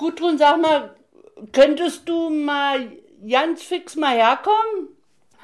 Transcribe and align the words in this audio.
Gudrun, 0.00 0.38
sag 0.38 0.58
mal, 0.62 0.92
könntest 1.52 2.08
du 2.08 2.30
mal 2.30 2.86
ganz 3.30 3.60
fix 3.62 3.96
mal 3.96 4.16
herkommen? 4.16 4.88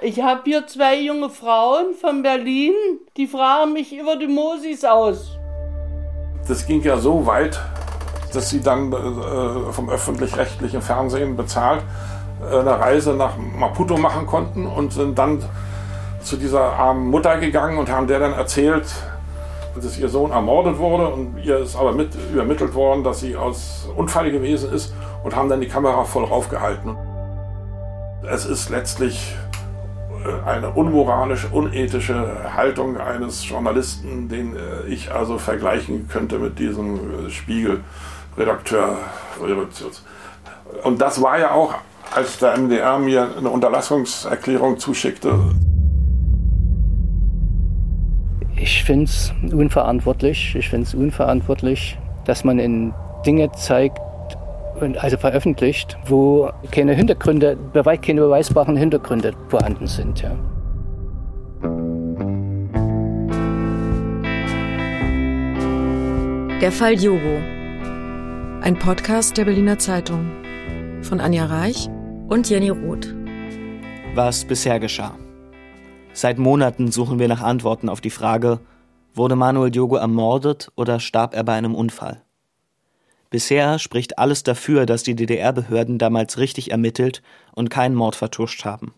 Ich 0.01 0.23
habe 0.23 0.41
hier 0.45 0.67
zwei 0.67 0.99
junge 0.99 1.29
Frauen 1.29 1.93
von 1.93 2.23
Berlin, 2.23 2.73
die 3.19 3.27
fragen 3.27 3.75
mich 3.75 3.95
über 3.95 4.17
die 4.17 4.29
Mosis 4.29 4.83
aus. 4.83 5.37
Das 6.49 6.67
ging 6.67 6.83
ja 6.83 6.97
so 6.97 7.27
weit, 7.27 7.61
dass 8.33 8.49
sie 8.49 8.63
dann 8.63 8.91
äh, 8.95 9.73
vom 9.73 9.91
öffentlich-rechtlichen 9.91 10.81
Fernsehen 10.81 11.37
bezahlt 11.37 11.83
äh, 12.41 12.59
eine 12.59 12.81
Reise 12.81 13.13
nach 13.13 13.37
Maputo 13.37 13.99
machen 13.99 14.25
konnten 14.25 14.67
und 14.67 14.91
sind 14.91 15.19
dann 15.19 15.45
zu 16.23 16.39
dieser 16.39 16.63
armen 16.63 17.09
Mutter 17.09 17.37
gegangen 17.37 17.77
und 17.77 17.91
haben 17.91 18.07
der 18.07 18.21
dann 18.21 18.33
erzählt, 18.33 18.87
dass 19.81 19.99
ihr 19.99 20.09
Sohn 20.09 20.31
ermordet 20.31 20.79
wurde 20.79 21.09
und 21.09 21.39
ihr 21.43 21.59
ist 21.59 21.77
aber 21.77 21.93
mit 21.93 22.11
übermittelt 22.33 22.75
worden, 22.75 23.05
dass 23.05 23.21
sie 23.21 23.37
aus 23.37 23.89
Unfall 23.97 24.31
gewesen 24.31 24.73
ist 24.73 24.95
und 25.25 25.35
haben 25.35 25.49
dann 25.49 25.61
die 25.61 25.69
Kamera 25.69 26.05
voll 26.05 26.25
raufgehalten. 26.25 26.97
Es 28.29 28.45
ist 28.45 28.71
letztlich 28.71 29.37
äh, 30.25 30.49
eine 30.49 30.71
unmoralische, 30.71 31.49
unethische 31.49 32.55
Haltung 32.57 32.99
eines 32.99 33.49
Journalisten, 33.49 34.29
den 34.29 34.57
äh, 34.57 34.87
ich 34.89 35.13
also 35.13 35.39
vergleichen 35.39 36.09
könnte 36.09 36.39
mit 36.39 36.59
diesem 36.59 37.31
Spiegel-Redakteur. 37.31 38.99
Und 40.83 41.01
das 41.01 41.23
war 41.23 41.39
ja 41.39 41.53
auch, 41.53 41.75
als 42.15 42.39
der 42.39 42.57
MDR 42.57 42.99
mir 42.99 43.29
eine 43.37 43.51
Unterlassungserklärung 43.51 44.79
zuschickte, 44.79 45.39
ich 48.59 48.85
finde 48.85 49.05
es 49.05 49.33
unverantwortlich. 49.53 50.55
Ich 50.57 50.69
finde 50.69 50.87
es 50.87 50.95
unverantwortlich, 50.95 51.99
dass 52.25 52.45
man 52.45 52.59
in 52.59 52.93
Dinge 53.25 53.51
zeigt, 53.53 53.99
also 54.99 55.17
veröffentlicht, 55.17 55.97
wo 56.07 56.51
keine 56.71 56.95
Hintergründe, 56.95 57.57
keine 58.03 58.21
beweisbaren 58.21 58.77
Hintergründe 58.77 59.33
vorhanden 59.49 59.87
sind. 59.87 60.23
Ja. 60.23 60.37
Der 66.61 66.73
Fall 66.73 66.95
Jogo. 66.95 67.39
Ein 68.63 68.77
Podcast 68.79 69.37
der 69.37 69.45
Berliner 69.45 69.79
Zeitung. 69.79 70.27
Von 71.03 71.21
Anja 71.21 71.45
Reich 71.45 71.89
und 72.29 72.49
Jenny 72.49 72.71
Roth. 72.71 73.15
Was 74.15 74.45
bisher 74.45 74.81
geschah. 74.81 75.15
Seit 76.17 76.39
Monaten 76.39 76.91
suchen 76.91 77.19
wir 77.19 77.29
nach 77.29 77.43
Antworten 77.43 77.91
auf 77.91 78.01
die 78.01 78.09
Frage, 78.09 78.61
wurde 79.13 79.37
Manuel 79.37 79.71
Diogo 79.71 79.97
ermordet 79.97 80.73
oder 80.75 80.99
starb 80.99 81.35
er 81.35 81.45
bei 81.45 81.53
einem 81.53 81.75
Unfall? 81.75 82.23
Bisher 83.29 83.79
spricht 83.79 84.19
alles 84.19 84.43
dafür, 84.43 84.87
dass 84.87 85.03
die 85.03 85.15
DDR-Behörden 85.15 85.99
damals 85.99 86.39
richtig 86.39 86.71
ermittelt 86.71 87.21
und 87.53 87.69
keinen 87.69 87.95
Mord 87.95 88.17
vertuscht 88.17 88.65
haben. 88.65 88.95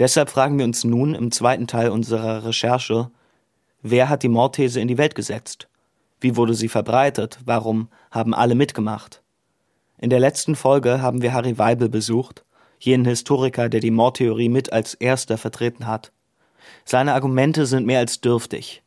Deshalb 0.00 0.28
fragen 0.28 0.58
wir 0.58 0.64
uns 0.64 0.82
nun 0.82 1.14
im 1.14 1.30
zweiten 1.30 1.68
Teil 1.68 1.90
unserer 1.90 2.44
Recherche, 2.44 3.08
wer 3.82 4.08
hat 4.08 4.24
die 4.24 4.28
Mordthese 4.28 4.80
in 4.80 4.88
die 4.88 4.98
Welt 4.98 5.14
gesetzt? 5.14 5.68
Wie 6.18 6.34
wurde 6.34 6.54
sie 6.54 6.68
verbreitet? 6.68 7.38
Warum 7.44 7.86
haben 8.10 8.34
alle 8.34 8.56
mitgemacht? 8.56 9.22
In 9.96 10.10
der 10.10 10.18
letzten 10.18 10.56
Folge 10.56 11.00
haben 11.00 11.22
wir 11.22 11.32
Harry 11.32 11.56
Weibel 11.56 11.88
besucht, 11.88 12.44
jenen 12.80 13.06
Historiker, 13.06 13.68
der 13.68 13.78
die 13.78 13.92
Mordtheorie 13.92 14.48
mit 14.48 14.72
als 14.72 14.94
erster 14.94 15.38
vertreten 15.38 15.86
hat. 15.86 16.10
Seine 16.84 17.14
Argumente 17.14 17.66
sind 17.66 17.86
mehr 17.86 18.00
als 18.00 18.20
dürftig. 18.20 18.82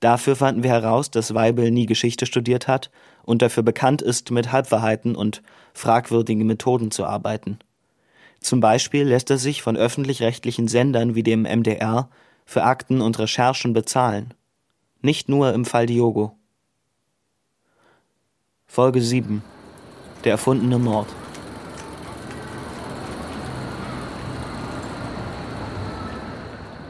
Dafür 0.00 0.36
fanden 0.36 0.62
wir 0.62 0.70
heraus, 0.70 1.10
dass 1.10 1.34
Weibel 1.34 1.70
nie 1.70 1.86
Geschichte 1.86 2.26
studiert 2.26 2.68
hat 2.68 2.90
und 3.24 3.42
dafür 3.42 3.62
bekannt 3.62 4.02
ist, 4.02 4.30
mit 4.30 4.52
Halbwahrheiten 4.52 5.16
und 5.16 5.42
fragwürdigen 5.72 6.46
Methoden 6.46 6.90
zu 6.90 7.04
arbeiten. 7.04 7.58
Zum 8.40 8.60
Beispiel 8.60 9.04
lässt 9.04 9.30
er 9.30 9.38
sich 9.38 9.62
von 9.62 9.76
öffentlich-rechtlichen 9.76 10.68
Sendern 10.68 11.14
wie 11.14 11.22
dem 11.22 11.42
MDR 11.42 12.08
für 12.44 12.62
Akten 12.62 13.00
und 13.00 13.18
Recherchen 13.18 13.72
bezahlen. 13.72 14.34
Nicht 15.00 15.28
nur 15.28 15.52
im 15.52 15.64
Fall 15.64 15.86
Diogo. 15.86 16.36
Folge 18.66 19.00
7 19.00 19.42
Der 20.24 20.32
erfundene 20.32 20.78
Mord. 20.78 21.08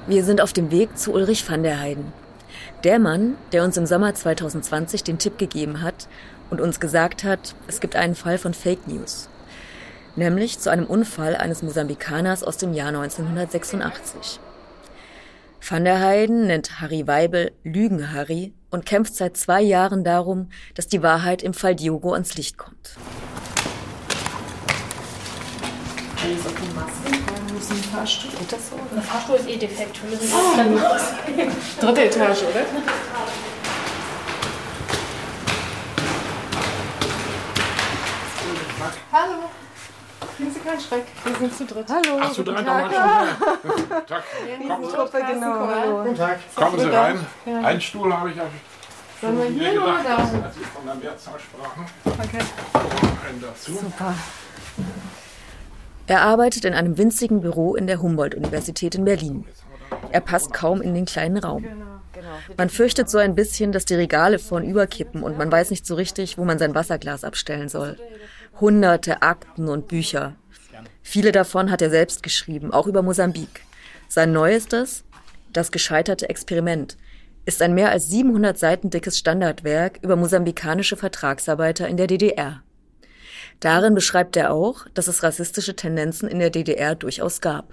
Wir 0.09 0.23
sind 0.23 0.41
auf 0.41 0.53
dem 0.53 0.71
Weg 0.71 0.97
zu 0.97 1.13
Ulrich 1.13 1.51
van 1.51 1.65
der 1.65 1.81
Heiden. 1.81 2.13
Der 2.85 3.01
Mann, 3.01 3.37
der 3.51 3.65
uns 3.65 3.77
im 3.77 3.87
Sommer 3.87 4.15
2020 4.15 5.03
den 5.03 5.19
Tipp 5.19 5.37
gegeben 5.37 5.83
hat 5.83 6.07
und 6.49 6.61
uns 6.61 6.79
gesagt 6.79 7.25
hat, 7.25 7.57
es 7.67 7.81
gibt 7.81 7.97
einen 7.97 8.15
Fall 8.15 8.39
von 8.39 8.55
Fake 8.55 8.87
News. 8.87 9.29
Nämlich 10.15 10.61
zu 10.61 10.71
einem 10.71 10.87
Unfall 10.87 11.35
eines 11.35 11.65
Mosambikaners 11.65 12.45
aus 12.45 12.57
dem 12.57 12.73
Jahr 12.73 12.89
1986. 12.89 14.39
Van 15.69 15.85
der 15.85 15.99
Heiden 15.99 16.47
nennt 16.47 16.81
Harry 16.81 17.09
Weibel 17.09 17.51
Lügen-Harry 17.65 18.53
und 18.71 18.87
kämpft 18.87 19.17
seit 19.17 19.37
zwei 19.37 19.61
Jahren 19.61 20.05
darum, 20.05 20.51
dass 20.77 20.87
die 20.87 21.03
Wahrheit 21.03 21.43
im 21.43 21.53
Fall 21.53 21.75
Diogo 21.75 22.13
ans 22.13 22.37
Licht 22.37 22.57
kommt. 22.57 22.97
Alles 26.27 26.45
auf 26.45 26.55
die 26.55 26.75
Maske 26.75 27.57
ist 27.57 27.71
ein 27.71 27.77
Fahrstuhl. 27.95 28.31
Geht 28.33 28.53
das 28.53 28.71
so? 28.71 28.77
Der 28.93 29.03
Fahrstuhl 29.03 29.37
ist 29.37 29.49
eh 29.49 29.57
defekt. 29.59 30.03
Wir 30.03 30.11
müssen 30.11 30.33
oh. 30.35 30.57
dann 30.57 30.77
raus. 30.77 31.03
Dritte 31.81 32.05
Etage, 32.05 32.43
oder? 32.43 32.67
Hallo. 39.13 39.35
Kriegen 40.37 40.51
Sie 40.53 40.59
keinen 40.59 40.81
Schreck. 40.81 41.05
Wir 41.25 41.37
sind 41.37 41.57
zu 41.57 41.65
dritt. 41.65 41.87
Hallo. 41.89 42.19
Ach, 42.21 42.33
zu 42.33 42.43
dritt 42.43 42.57
nochmal 42.57 42.91
schon. 42.91 44.07
Tag. 44.07 44.25
Kommen 44.67 44.91
Sie, 44.91 45.33
genau. 45.33 45.69
Hallo. 45.69 46.03
Guten 46.03 46.17
Tag. 46.17 46.39
Kommen 46.57 46.81
Sie 46.81 46.89
rein. 46.89 47.27
Ja. 47.45 47.61
Einen 47.61 47.81
Stuhl 47.81 48.13
habe 48.13 48.31
ich 48.31 48.37
ja 48.37 48.47
schon 49.21 49.37
Sollen 49.37 49.57
wir 49.57 49.63
hier 49.63 49.75
gedacht, 49.75 50.01
oder 50.01 50.03
da? 50.03 50.17
als 50.17 50.55
Sie 50.57 50.65
von 50.65 50.87
der 50.87 50.95
Mehrzahl 50.97 51.39
sprachen. 51.39 51.87
Okay. 52.05 52.45
Einen 53.29 53.41
dazu. 53.41 53.75
Super. 53.75 54.15
Er 56.07 56.23
arbeitet 56.23 56.65
in 56.65 56.75
einem 56.75 56.99
winzigen 56.99 57.41
Büro 57.41 57.75
in 57.75 57.87
der 57.87 58.01
Humboldt-Universität 58.01 58.95
in 58.95 59.05
Berlin. 59.05 59.45
Er 60.11 60.21
passt 60.21 60.53
kaum 60.53 60.81
in 60.81 60.95
den 60.95 61.05
kleinen 61.05 61.39
Raum. 61.39 61.65
Man 62.57 62.71
fürchtet 62.71 63.11
so 63.11 63.19
ein 63.19 63.35
bisschen, 63.35 63.73
dass 63.73 63.85
die 63.85 63.95
Regale 63.95 64.39
vorn 64.39 64.65
überkippen 64.65 65.23
und 65.23 65.37
man 65.37 65.51
weiß 65.51 65.71
nicht 65.71 65.87
so 65.87 65.95
richtig, 65.95 66.39
wo 66.39 66.45
man 66.45 66.59
sein 66.59 66.75
Wasserglas 66.75 67.25
abstellen 67.25 67.69
soll. 67.69 67.97
Hunderte 68.61 69.23
Akten 69.23 69.69
und 69.69 69.89
Bücher. 69.89 70.35
Viele 71.03 71.33
davon 71.33 71.71
hat 71.71 71.83
er 71.83 71.91
selbst 71.91 72.23
geschrieben, 72.23 72.73
auch 72.73 72.87
über 72.87 73.03
Mosambik. 73.03 73.63
Sein 74.09 74.33
neuestes, 74.33 75.05
Das 75.53 75.73
gescheiterte 75.73 76.29
Experiment, 76.29 76.97
ist 77.47 77.63
ein 77.63 77.75
mehr 77.75 77.91
als 77.91 78.09
700 78.09 78.59
Seiten 78.59 78.91
dickes 78.91 79.17
Standardwerk 79.19 80.01
über 80.03 80.17
mosambikanische 80.17 80.97
Vertragsarbeiter 80.97 81.89
in 81.89 81.97
der 81.97 82.09
DDR. 82.09 82.63
Darin 83.61 83.95
beschreibt 83.95 84.37
er 84.37 84.53
auch, 84.53 84.87
dass 84.95 85.09
es 85.09 85.23
rassistische 85.23 85.77
Tendenzen 85.77 86.29
in 86.29 86.39
der 86.39 86.51
DDR 86.51 86.95
durchaus 86.95 87.41
gab. 87.41 87.65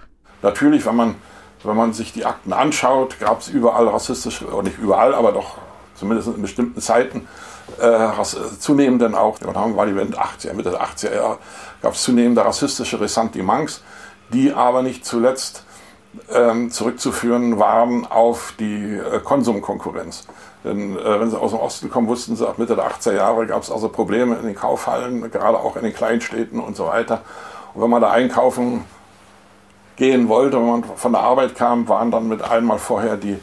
Natürlich, 0.42 0.86
wenn 0.86 0.96
man, 0.96 1.14
wenn 1.62 1.76
man 1.76 1.92
sich 1.92 2.12
die 2.12 2.24
Akten 2.24 2.52
anschaut, 2.52 3.18
gab 3.20 3.40
es 3.40 3.48
überall 3.48 3.88
rassistische, 3.88 4.46
oder 4.46 4.64
nicht 4.64 4.78
überall, 4.78 5.14
aber 5.14 5.32
doch 5.32 5.58
zumindest 5.94 6.28
in 6.28 6.42
bestimmten 6.42 6.80
Zeiten, 6.80 7.28
äh, 7.80 8.08
zunehmend 8.58 9.00
dann 9.02 9.14
auch, 9.14 9.38
dann 9.38 9.76
war 9.76 9.86
die 9.86 9.96
Wende 9.96 10.18
80er, 10.20 10.52
Mitte 10.52 10.70
der 10.70 10.82
80er 10.82 11.14
Jahre, 11.14 11.38
gab 11.82 11.94
es 11.94 12.02
zunehmende 12.02 12.44
rassistische 12.44 13.00
Ressentiments, 13.00 13.82
die 14.32 14.52
aber 14.52 14.82
nicht 14.82 15.04
zuletzt 15.04 15.64
ähm, 16.30 16.70
zurückzuführen 16.70 17.58
waren 17.58 18.06
auf 18.06 18.54
die 18.58 18.96
äh, 18.96 19.20
Konsumkonkurrenz. 19.20 20.26
Denn 20.64 20.98
äh, 20.98 21.20
wenn 21.20 21.30
sie 21.30 21.38
aus 21.38 21.50
dem 21.50 21.60
Osten 21.60 21.90
kommen, 21.90 22.08
wussten 22.08 22.36
sie, 22.36 22.48
ab 22.48 22.58
Mitte 22.58 22.74
der 22.74 22.90
80er 22.90 23.12
Jahre 23.12 23.46
gab 23.46 23.62
es 23.62 23.70
also 23.70 23.88
Probleme 23.88 24.36
in 24.36 24.46
den 24.46 24.54
Kaufhallen, 24.54 25.30
gerade 25.30 25.58
auch 25.58 25.76
in 25.76 25.84
den 25.84 25.94
Kleinstädten 25.94 26.58
und 26.58 26.74
so 26.74 26.86
weiter. 26.86 27.20
Und 27.74 27.82
wenn 27.82 27.90
man 27.90 28.00
da 28.00 28.10
einkaufen 28.10 28.84
gehen 29.96 30.28
wollte, 30.28 30.56
wenn 30.56 30.66
man 30.66 30.84
von 30.84 31.12
der 31.12 31.20
Arbeit 31.20 31.54
kam, 31.54 31.86
waren 31.88 32.10
dann 32.10 32.28
mit 32.28 32.42
einmal 32.42 32.78
vorher 32.78 33.16
die 33.16 33.38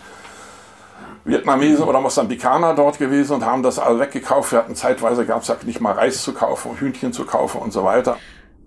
Vietnamesen 1.24 1.86
oder 1.86 2.02
Mosambikaner 2.02 2.74
dort 2.74 2.98
gewesen 2.98 3.36
und 3.36 3.46
haben 3.46 3.62
das 3.62 3.78
alle 3.78 4.00
weggekauft. 4.00 4.52
Wir 4.52 4.60
hatten 4.60 4.76
zeitweise 4.76 5.26
gab 5.26 5.44
es 5.44 5.48
ja 5.50 5.56
nicht 5.64 5.80
mal 5.80 5.94
Reis 5.94 6.24
zu 6.24 6.34
kaufen, 6.34 6.76
Hühnchen 6.78 7.14
zu 7.14 7.26
kaufen 7.26 7.62
und 7.62 7.72
so 7.72 7.84
weiter. 7.84 8.18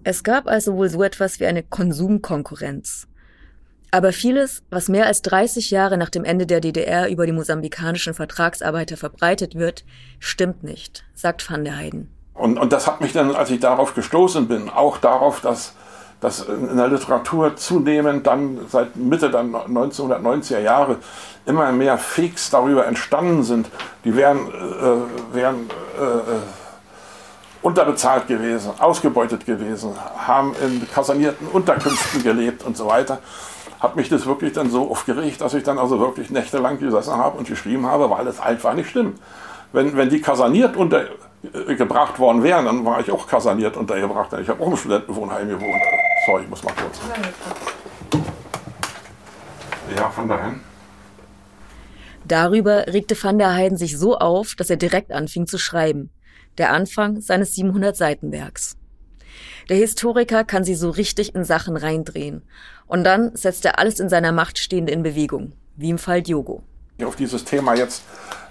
Es 0.04 0.22
gab 0.22 0.46
also 0.46 0.76
wohl 0.76 0.88
so 0.88 1.02
etwas 1.02 1.40
wie 1.40 1.46
eine 1.46 1.62
Konsumkonkurrenz. 1.62 3.08
Aber 3.94 4.12
vieles, 4.12 4.64
was 4.70 4.88
mehr 4.88 5.06
als 5.06 5.22
30 5.22 5.70
Jahre 5.70 5.96
nach 5.96 6.10
dem 6.10 6.24
Ende 6.24 6.46
der 6.46 6.60
DDR 6.60 7.08
über 7.08 7.26
die 7.26 7.32
mosambikanischen 7.32 8.12
Vertragsarbeiter 8.12 8.96
verbreitet 8.96 9.54
wird, 9.54 9.84
stimmt 10.18 10.64
nicht, 10.64 11.04
sagt 11.14 11.48
van 11.48 11.62
der 11.62 11.76
Heiden. 11.76 12.12
Und, 12.34 12.58
und 12.58 12.72
das 12.72 12.88
hat 12.88 13.00
mich 13.00 13.12
dann, 13.12 13.36
als 13.36 13.50
ich 13.50 13.60
darauf 13.60 13.94
gestoßen 13.94 14.48
bin, 14.48 14.68
auch 14.68 14.98
darauf, 14.98 15.40
dass, 15.42 15.74
dass 16.20 16.40
in 16.40 16.76
der 16.76 16.88
Literatur 16.88 17.54
zunehmend 17.54 18.26
dann 18.26 18.58
seit 18.68 18.96
Mitte 18.96 19.30
der 19.30 19.42
1990er 19.42 20.58
Jahre 20.58 20.96
immer 21.46 21.70
mehr 21.70 21.96
Fakes 21.96 22.50
darüber 22.50 22.88
entstanden 22.88 23.44
sind. 23.44 23.68
Die 24.04 24.16
wären, 24.16 24.48
äh, 24.48 25.34
wären 25.36 25.70
äh, 26.00 27.62
unterbezahlt 27.62 28.26
gewesen, 28.26 28.72
ausgebeutet 28.76 29.46
gewesen, 29.46 29.92
haben 30.16 30.52
in 30.60 30.84
kasernierten 30.92 31.46
Unterkünften 31.46 32.24
gelebt 32.24 32.64
und 32.64 32.76
so 32.76 32.88
weiter. 32.88 33.20
Hat 33.84 33.96
mich 33.96 34.08
das 34.08 34.24
wirklich 34.24 34.54
dann 34.54 34.70
so 34.70 34.90
aufgeregt, 34.90 35.42
dass 35.42 35.52
ich 35.52 35.62
dann 35.62 35.78
also 35.78 36.00
wirklich 36.00 36.30
nächtelang 36.30 36.78
gesessen 36.78 37.16
habe 37.16 37.36
und 37.36 37.46
geschrieben 37.46 37.84
habe, 37.84 38.08
weil 38.08 38.26
es 38.26 38.40
einfach 38.40 38.72
nicht 38.72 38.88
stimmt. 38.88 39.20
Wenn, 39.74 39.94
wenn 39.94 40.08
die 40.08 40.22
kaserniert 40.22 40.74
untergebracht 40.74 42.18
worden 42.18 42.42
wären, 42.42 42.64
dann 42.64 42.86
war 42.86 43.00
ich 43.00 43.10
auch 43.10 43.26
kaserniert 43.26 43.76
untergebracht. 43.76 44.32
Ich 44.40 44.48
habe 44.48 44.64
auch 44.64 44.68
im 44.68 44.76
Studentenwohnheim 44.78 45.50
gewohnt. 45.50 45.82
Sorry, 46.24 46.44
ich 46.44 46.48
muss 46.48 46.64
mal 46.64 46.72
kurz. 46.72 46.98
Ja, 49.94 50.08
von 50.08 50.28
dahin. 50.28 50.60
Darüber 52.24 52.86
regte 52.86 53.22
van 53.22 53.36
der 53.36 53.52
Heiden 53.52 53.76
sich 53.76 53.98
so 53.98 54.16
auf, 54.16 54.54
dass 54.56 54.70
er 54.70 54.78
direkt 54.78 55.12
anfing 55.12 55.46
zu 55.46 55.58
schreiben. 55.58 56.10
Der 56.56 56.72
Anfang 56.72 57.20
seines 57.20 57.54
700-Seiten-Werks. 57.54 58.78
Der 59.68 59.76
Historiker 59.76 60.44
kann 60.44 60.64
sie 60.64 60.74
so 60.74 60.90
richtig 60.90 61.34
in 61.34 61.44
Sachen 61.44 61.76
reindrehen. 61.76 62.42
Und 62.86 63.04
dann 63.04 63.34
setzt 63.34 63.64
er 63.64 63.78
alles 63.78 64.00
in 64.00 64.08
seiner 64.08 64.32
Macht 64.32 64.58
Stehende 64.58 64.92
in 64.92 65.02
Bewegung, 65.02 65.52
wie 65.76 65.90
im 65.90 65.98
Fall 65.98 66.22
Diogo. 66.22 66.62
Auf 67.04 67.16
dieses 67.16 67.44
Thema 67.44 67.74
jetzt 67.74 68.02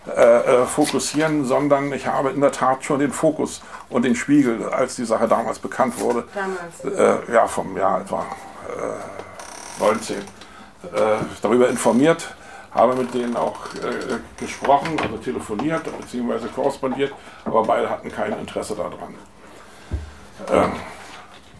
äh, 0.08 0.22
äh, 0.22 0.66
fokussieren, 0.66 1.46
sondern 1.46 1.94
ich 1.94 2.08
habe 2.08 2.32
in 2.32 2.42
der 2.42 2.52
Tat 2.52 2.84
schon 2.84 3.00
den 3.00 3.12
Fokus 3.12 3.62
und 3.90 4.04
den 4.04 4.16
Spiegel, 4.16 4.66
als 4.70 4.96
die 4.96 5.06
Sache 5.06 5.28
damals 5.28 5.60
bekannt 5.60 6.00
wurde, 6.00 6.26
damals. 6.34 7.28
Äh, 7.30 7.34
ja, 7.34 7.48
vom 7.48 7.78
Jahr 7.78 8.02
etwa 8.02 8.26
äh, 8.68 9.82
19, 9.82 10.18
darüber 11.42 11.70
informiert 11.70 12.36
habe 12.74 12.96
mit 12.96 13.14
denen 13.14 13.36
auch 13.36 13.74
äh, 13.76 14.20
gesprochen, 14.38 15.00
also 15.00 15.18
telefoniert 15.18 15.84
bzw. 15.84 16.48
korrespondiert, 16.54 17.14
aber 17.46 17.64
beide 17.64 17.90
hatten 17.90 18.12
kein 18.12 18.38
Interesse 18.40 18.76
daran. 18.76 19.16
Ähm, 20.52 20.72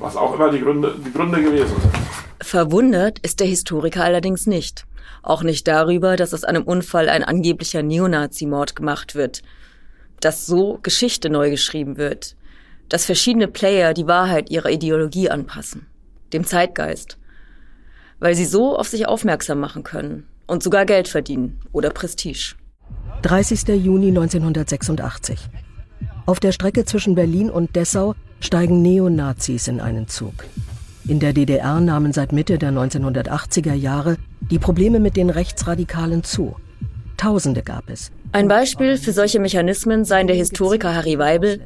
was 0.04 0.18
auch 0.18 0.36
immer 0.36 0.52
die 0.52 0.60
Gründe, 0.60 0.94
die 1.04 1.14
Gründe 1.14 1.42
gewesen 1.42 1.74
sind. 1.80 1.94
Verwundert 2.42 3.20
ist 3.20 3.40
der 3.40 3.48
Historiker 3.48 4.04
allerdings 4.04 4.46
nicht. 4.46 4.86
Auch 5.22 5.44
nicht 5.44 5.66
darüber, 5.66 6.18
dass 6.18 6.34
aus 6.34 6.44
einem 6.44 6.64
Unfall 6.64 7.08
ein 7.08 7.24
angeblicher 7.24 7.82
Neonazi-Mord 7.82 8.76
gemacht 8.76 9.16
wird. 9.16 9.42
Dass 10.20 10.46
so 10.46 10.80
Geschichte 10.84 11.30
neu 11.30 11.50
geschrieben 11.50 11.96
wird. 11.96 12.36
Dass 12.90 13.06
verschiedene 13.06 13.48
Player 13.48 13.94
die 13.94 14.06
Wahrheit 14.06 14.52
ihrer 14.52 14.70
Ideologie 14.70 15.30
anpassen. 15.30 15.88
Dem 16.34 16.44
Zeitgeist. 16.44 17.18
Weil 18.20 18.36
sie 18.36 18.46
so 18.46 18.78
auf 18.78 18.90
sich 18.90 19.08
aufmerksam 19.08 19.62
machen 19.62 19.84
können 19.84 20.28
und 20.48 20.64
sogar 20.64 20.86
Geld 20.86 21.08
verdienen 21.08 21.62
oder 21.72 21.90
Prestige. 21.92 22.56
30. 23.22 23.70
Juni 23.70 24.10
1986. 24.10 25.40
Auf 26.26 26.42
der 26.42 26.52
Strecke 26.52 26.84
zwischen 26.84 27.16
Berlin 27.16 27.50
und 27.50 27.76
Dessau 27.78 28.16
steigen 28.44 28.82
Neonazis 28.82 29.68
in 29.68 29.80
einen 29.80 30.08
Zug. 30.08 30.46
In 31.08 31.20
der 31.20 31.34
DDR 31.34 31.80
nahmen 31.82 32.14
seit 32.14 32.32
Mitte 32.32 32.58
der 32.58 32.72
1980er 32.72 33.74
Jahre 33.74 34.18
die 34.40 34.60
Probleme 34.60 35.00
mit 35.00 35.18
den 35.18 35.30
Rechtsradikalen 35.30 36.24
zu. 36.24 36.56
Tausende 37.18 37.62
gab 37.62 37.90
es. 37.90 38.12
Ein 38.32 38.48
Beispiel 38.48 38.98
für 38.98 39.12
solche 39.12 39.40
Mechanismen 39.40 40.06
seien 40.06 40.28
der 40.28 40.36
Historiker 40.36 40.94
Harry 40.96 41.18
Weibel 41.18 41.60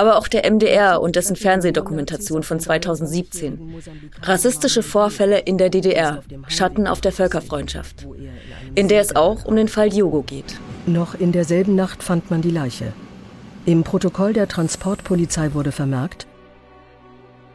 aber 0.00 0.16
auch 0.16 0.28
der 0.28 0.50
MDR 0.50 1.02
und 1.02 1.14
dessen 1.14 1.36
Fernsehdokumentation 1.36 2.42
von 2.42 2.58
2017. 2.58 3.82
Rassistische 4.22 4.82
Vorfälle 4.82 5.40
in 5.40 5.58
der 5.58 5.68
DDR, 5.68 6.22
Schatten 6.48 6.86
auf 6.86 7.02
der 7.02 7.12
Völkerfreundschaft, 7.12 8.06
in 8.74 8.88
der 8.88 9.02
es 9.02 9.14
auch 9.14 9.44
um 9.44 9.56
den 9.56 9.68
Fall 9.68 9.90
Diogo 9.90 10.22
geht. 10.22 10.56
Noch 10.86 11.14
in 11.14 11.32
derselben 11.32 11.74
Nacht 11.74 12.02
fand 12.02 12.30
man 12.30 12.40
die 12.40 12.50
Leiche. 12.50 12.94
Im 13.66 13.84
Protokoll 13.84 14.32
der 14.32 14.48
Transportpolizei 14.48 15.54
wurde 15.54 15.72
vermerkt, 15.72 16.26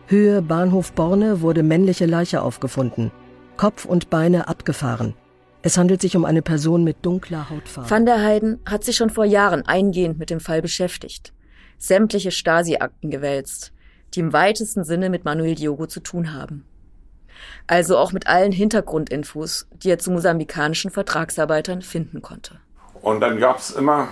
Höhe 0.08 0.42
Bahnhof 0.42 0.92
Borne 0.92 1.42
wurde 1.42 1.64
männliche 1.64 2.06
Leiche 2.06 2.42
aufgefunden, 2.44 3.12
Kopf 3.58 3.86
und 3.86 4.12
Beine 4.12 4.48
abgefahren. 4.48 5.16
Es 5.64 5.80
handelt 5.80 6.02
sich 6.02 6.16
um 6.16 6.26
eine 6.26 6.44
Person 6.44 6.84
mit 6.84 6.98
dunkler 7.04 7.50
Hautfarbe. 7.50 7.90
Van 7.90 8.06
der 8.06 8.22
Heiden 8.22 8.60
hat 8.68 8.84
sich 8.84 8.96
schon 8.96 9.10
vor 9.10 9.26
Jahren 9.26 9.66
eingehend 9.66 10.20
mit 10.20 10.30
dem 10.30 10.40
Fall 10.40 10.62
beschäftigt 10.62 11.34
sämtliche 11.78 12.32
Stasi-Akten 12.32 13.12
gewälzt, 13.12 13.74
die 14.14 14.20
im 14.22 14.34
weitesten 14.34 14.84
Sinne 14.84 15.10
mit 15.10 15.26
Manuel 15.26 15.56
Diogo 15.56 15.88
zu 15.88 16.00
tun 16.00 16.34
haben. 16.34 16.66
Also 17.68 17.98
auch 17.98 18.12
mit 18.12 18.28
allen 18.28 18.52
Hintergrundinfos, 18.52 19.68
die 19.72 19.90
er 19.90 20.00
zu 20.00 20.12
mosambikanischen 20.12 20.92
Vertragsarbeitern 20.92 21.82
finden 21.82 22.22
konnte. 22.22 22.60
Und 23.02 23.20
dann 23.20 23.40
gab 23.40 23.60
es 23.60 23.72
immer 23.72 24.10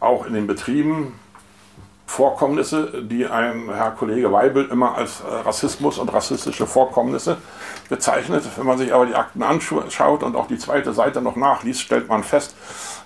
auch 0.00 0.26
in 0.26 0.34
den 0.34 0.46
Betrieben 0.46 1.12
Vorkommnisse, 2.06 3.02
die 3.02 3.26
ein 3.26 3.68
Herr 3.72 3.90
Kollege 3.90 4.32
Weibel 4.32 4.66
immer 4.66 4.96
als 4.96 5.20
äh, 5.20 5.34
Rassismus 5.44 5.98
und 5.98 6.12
rassistische 6.12 6.66
Vorkommnisse 6.66 7.36
bezeichnet. 7.88 8.44
Wenn 8.56 8.66
man 8.66 8.78
sich 8.78 8.94
aber 8.94 9.06
die 9.06 9.14
Akten 9.14 9.42
anschaut 9.42 10.22
und 10.22 10.36
auch 10.36 10.46
die 10.46 10.56
zweite 10.56 10.92
Seite 10.94 11.20
noch 11.20 11.36
nachliest, 11.36 11.80
stellt 11.80 12.08
man 12.08 12.22
fest, 12.22 12.54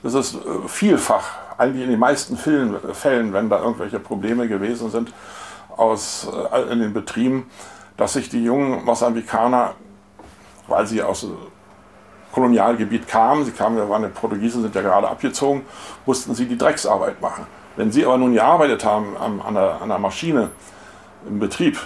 dass 0.02 0.14
es 0.14 0.34
äh, 0.34 0.38
vielfach, 0.66 1.38
eigentlich 1.56 1.84
in 1.84 1.90
den 1.90 1.98
meisten 1.98 2.36
Fällen, 2.36 3.32
wenn 3.32 3.50
da 3.50 3.58
irgendwelche 3.58 3.98
Probleme 3.98 4.48
gewesen 4.48 4.90
sind 4.90 5.12
aus, 5.76 6.28
äh, 6.52 6.72
in 6.72 6.80
den 6.80 6.92
Betrieben, 6.92 7.50
dass 7.96 8.12
sich 8.12 8.28
die 8.28 8.44
jungen 8.44 8.84
Mosambikaner, 8.84 9.74
weil 10.68 10.86
sie 10.86 11.02
aus 11.02 11.26
Kolonialgebiet 12.32 13.08
kamen, 13.08 13.44
sie 13.44 13.50
kamen, 13.50 13.88
waren 13.88 14.02
die 14.02 14.08
Portugiesen, 14.08 14.62
sind 14.62 14.74
ja 14.74 14.82
gerade 14.82 15.08
abgezogen, 15.08 15.62
mussten 16.06 16.34
sie 16.34 16.46
die 16.46 16.56
Drecksarbeit 16.56 17.20
machen. 17.20 17.46
Wenn 17.80 17.92
sie 17.92 18.04
aber 18.04 18.18
nun 18.18 18.34
gearbeitet 18.34 18.84
haben 18.84 19.16
an, 19.16 19.40
an, 19.40 19.54
der, 19.54 19.80
an 19.80 19.88
der 19.88 19.98
Maschine 19.98 20.50
im 21.26 21.38
Betrieb, 21.38 21.80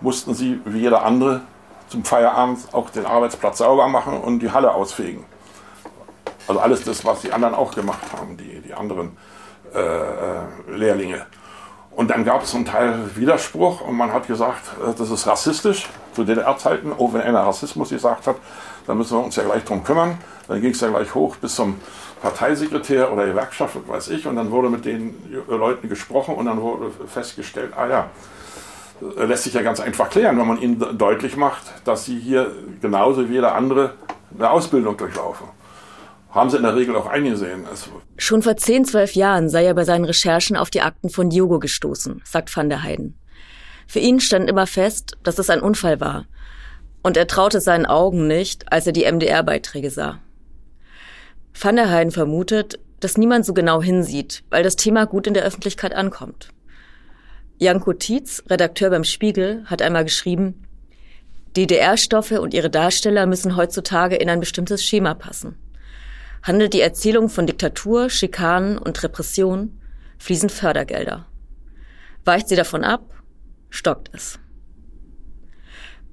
mussten 0.00 0.34
sie 0.34 0.60
wie 0.64 0.78
jeder 0.78 1.04
andere 1.04 1.40
zum 1.88 2.04
Feierabend 2.04 2.60
auch 2.70 2.90
den 2.90 3.04
Arbeitsplatz 3.04 3.58
sauber 3.58 3.88
machen 3.88 4.20
und 4.20 4.38
die 4.38 4.52
Halle 4.52 4.72
ausfegen. 4.72 5.24
Also 6.46 6.60
alles 6.60 6.84
das, 6.84 7.04
was 7.04 7.22
die 7.22 7.32
anderen 7.32 7.56
auch 7.56 7.74
gemacht 7.74 8.04
haben, 8.16 8.36
die, 8.36 8.60
die 8.60 8.72
anderen 8.72 9.16
äh, 9.74 9.80
äh 9.80 10.76
Lehrlinge. 10.76 11.26
Und 11.90 12.12
dann 12.12 12.24
gab 12.24 12.44
es 12.44 12.52
zum 12.52 12.64
Teil 12.64 13.10
Widerspruch 13.16 13.80
und 13.80 13.96
man 13.96 14.12
hat 14.12 14.28
gesagt, 14.28 14.62
äh, 14.80 14.94
das 14.96 15.10
ist 15.10 15.26
rassistisch 15.26 15.88
zu 16.14 16.24
DDR-Zeiten. 16.24 16.92
Auch 16.92 17.12
wenn 17.12 17.22
einer 17.22 17.40
Rassismus 17.40 17.90
gesagt 17.90 18.26
hat, 18.26 18.36
dann 18.86 18.98
müssen 18.98 19.16
wir 19.16 19.24
uns 19.24 19.36
ja 19.36 19.44
gleich 19.44 19.64
drum 19.64 19.84
kümmern. 19.84 20.18
Dann 20.48 20.60
ging 20.60 20.72
es 20.72 20.80
ja 20.80 20.88
gleich 20.88 21.14
hoch 21.14 21.36
bis 21.36 21.54
zum 21.54 21.80
Parteisekretär 22.20 23.12
oder 23.12 23.26
Gewerkschaft, 23.26 23.76
weiß 23.86 24.08
ich. 24.08 24.26
Und 24.26 24.36
dann 24.36 24.50
wurde 24.50 24.68
mit 24.68 24.84
den 24.84 25.14
Leuten 25.48 25.88
gesprochen 25.88 26.34
und 26.34 26.46
dann 26.46 26.60
wurde 26.60 26.90
festgestellt, 27.06 27.72
ah 27.76 27.86
ja, 27.86 28.10
lässt 29.16 29.44
sich 29.44 29.54
ja 29.54 29.62
ganz 29.62 29.80
einfach 29.80 30.10
klären, 30.10 30.38
wenn 30.38 30.46
man 30.46 30.60
ihnen 30.60 30.98
deutlich 30.98 31.36
macht, 31.36 31.62
dass 31.84 32.04
sie 32.04 32.18
hier 32.18 32.52
genauso 32.80 33.28
wie 33.28 33.34
jeder 33.34 33.54
andere 33.54 33.94
eine 34.38 34.50
Ausbildung 34.50 34.96
durchlaufen 34.96 35.48
haben 36.32 36.50
sie 36.50 36.56
in 36.56 36.62
der 36.62 36.74
Regel 36.74 36.96
auch 36.96 37.06
eingesehen. 37.06 37.66
Es 37.72 37.88
Schon 38.16 38.42
vor 38.42 38.56
10, 38.56 38.86
12 38.86 39.14
Jahren 39.14 39.48
sei 39.48 39.66
er 39.66 39.74
bei 39.74 39.84
seinen 39.84 40.04
Recherchen 40.04 40.56
auf 40.56 40.70
die 40.70 40.80
Akten 40.80 41.10
von 41.10 41.30
Diogo 41.30 41.58
gestoßen, 41.58 42.22
sagt 42.24 42.54
van 42.56 42.68
der 42.68 42.82
Heiden. 42.82 43.18
Für 43.92 43.98
ihn 43.98 44.20
stand 44.20 44.48
immer 44.48 44.66
fest, 44.66 45.18
dass 45.22 45.38
es 45.38 45.50
ein 45.50 45.60
Unfall 45.60 46.00
war. 46.00 46.24
Und 47.02 47.18
er 47.18 47.26
traute 47.26 47.60
seinen 47.60 47.84
Augen 47.84 48.26
nicht, 48.26 48.72
als 48.72 48.86
er 48.86 48.94
die 48.94 49.04
MDR-Beiträge 49.04 49.90
sah. 49.90 50.18
Van 51.52 51.76
der 51.76 51.90
Heiden 51.90 52.10
vermutet, 52.10 52.78
dass 53.00 53.18
niemand 53.18 53.44
so 53.44 53.52
genau 53.52 53.82
hinsieht, 53.82 54.44
weil 54.48 54.62
das 54.62 54.76
Thema 54.76 55.04
gut 55.04 55.26
in 55.26 55.34
der 55.34 55.44
Öffentlichkeit 55.44 55.92
ankommt. 55.92 56.48
Janko 57.58 57.92
Tietz, 57.92 58.42
Redakteur 58.46 58.88
beim 58.88 59.04
Spiegel, 59.04 59.62
hat 59.66 59.82
einmal 59.82 60.04
geschrieben, 60.04 60.66
DDR-Stoffe 61.54 62.40
und 62.40 62.54
ihre 62.54 62.70
Darsteller 62.70 63.26
müssen 63.26 63.56
heutzutage 63.56 64.16
in 64.16 64.30
ein 64.30 64.40
bestimmtes 64.40 64.82
Schema 64.82 65.12
passen. 65.12 65.58
Handelt 66.42 66.72
die 66.72 66.80
Erzählung 66.80 67.28
von 67.28 67.46
Diktatur, 67.46 68.08
Schikanen 68.08 68.78
und 68.78 69.02
Repression, 69.02 69.78
fließen 70.16 70.48
Fördergelder. 70.48 71.26
Weicht 72.24 72.48
sie 72.48 72.56
davon 72.56 72.84
ab, 72.84 73.02
stockt 73.72 74.10
es. 74.12 74.38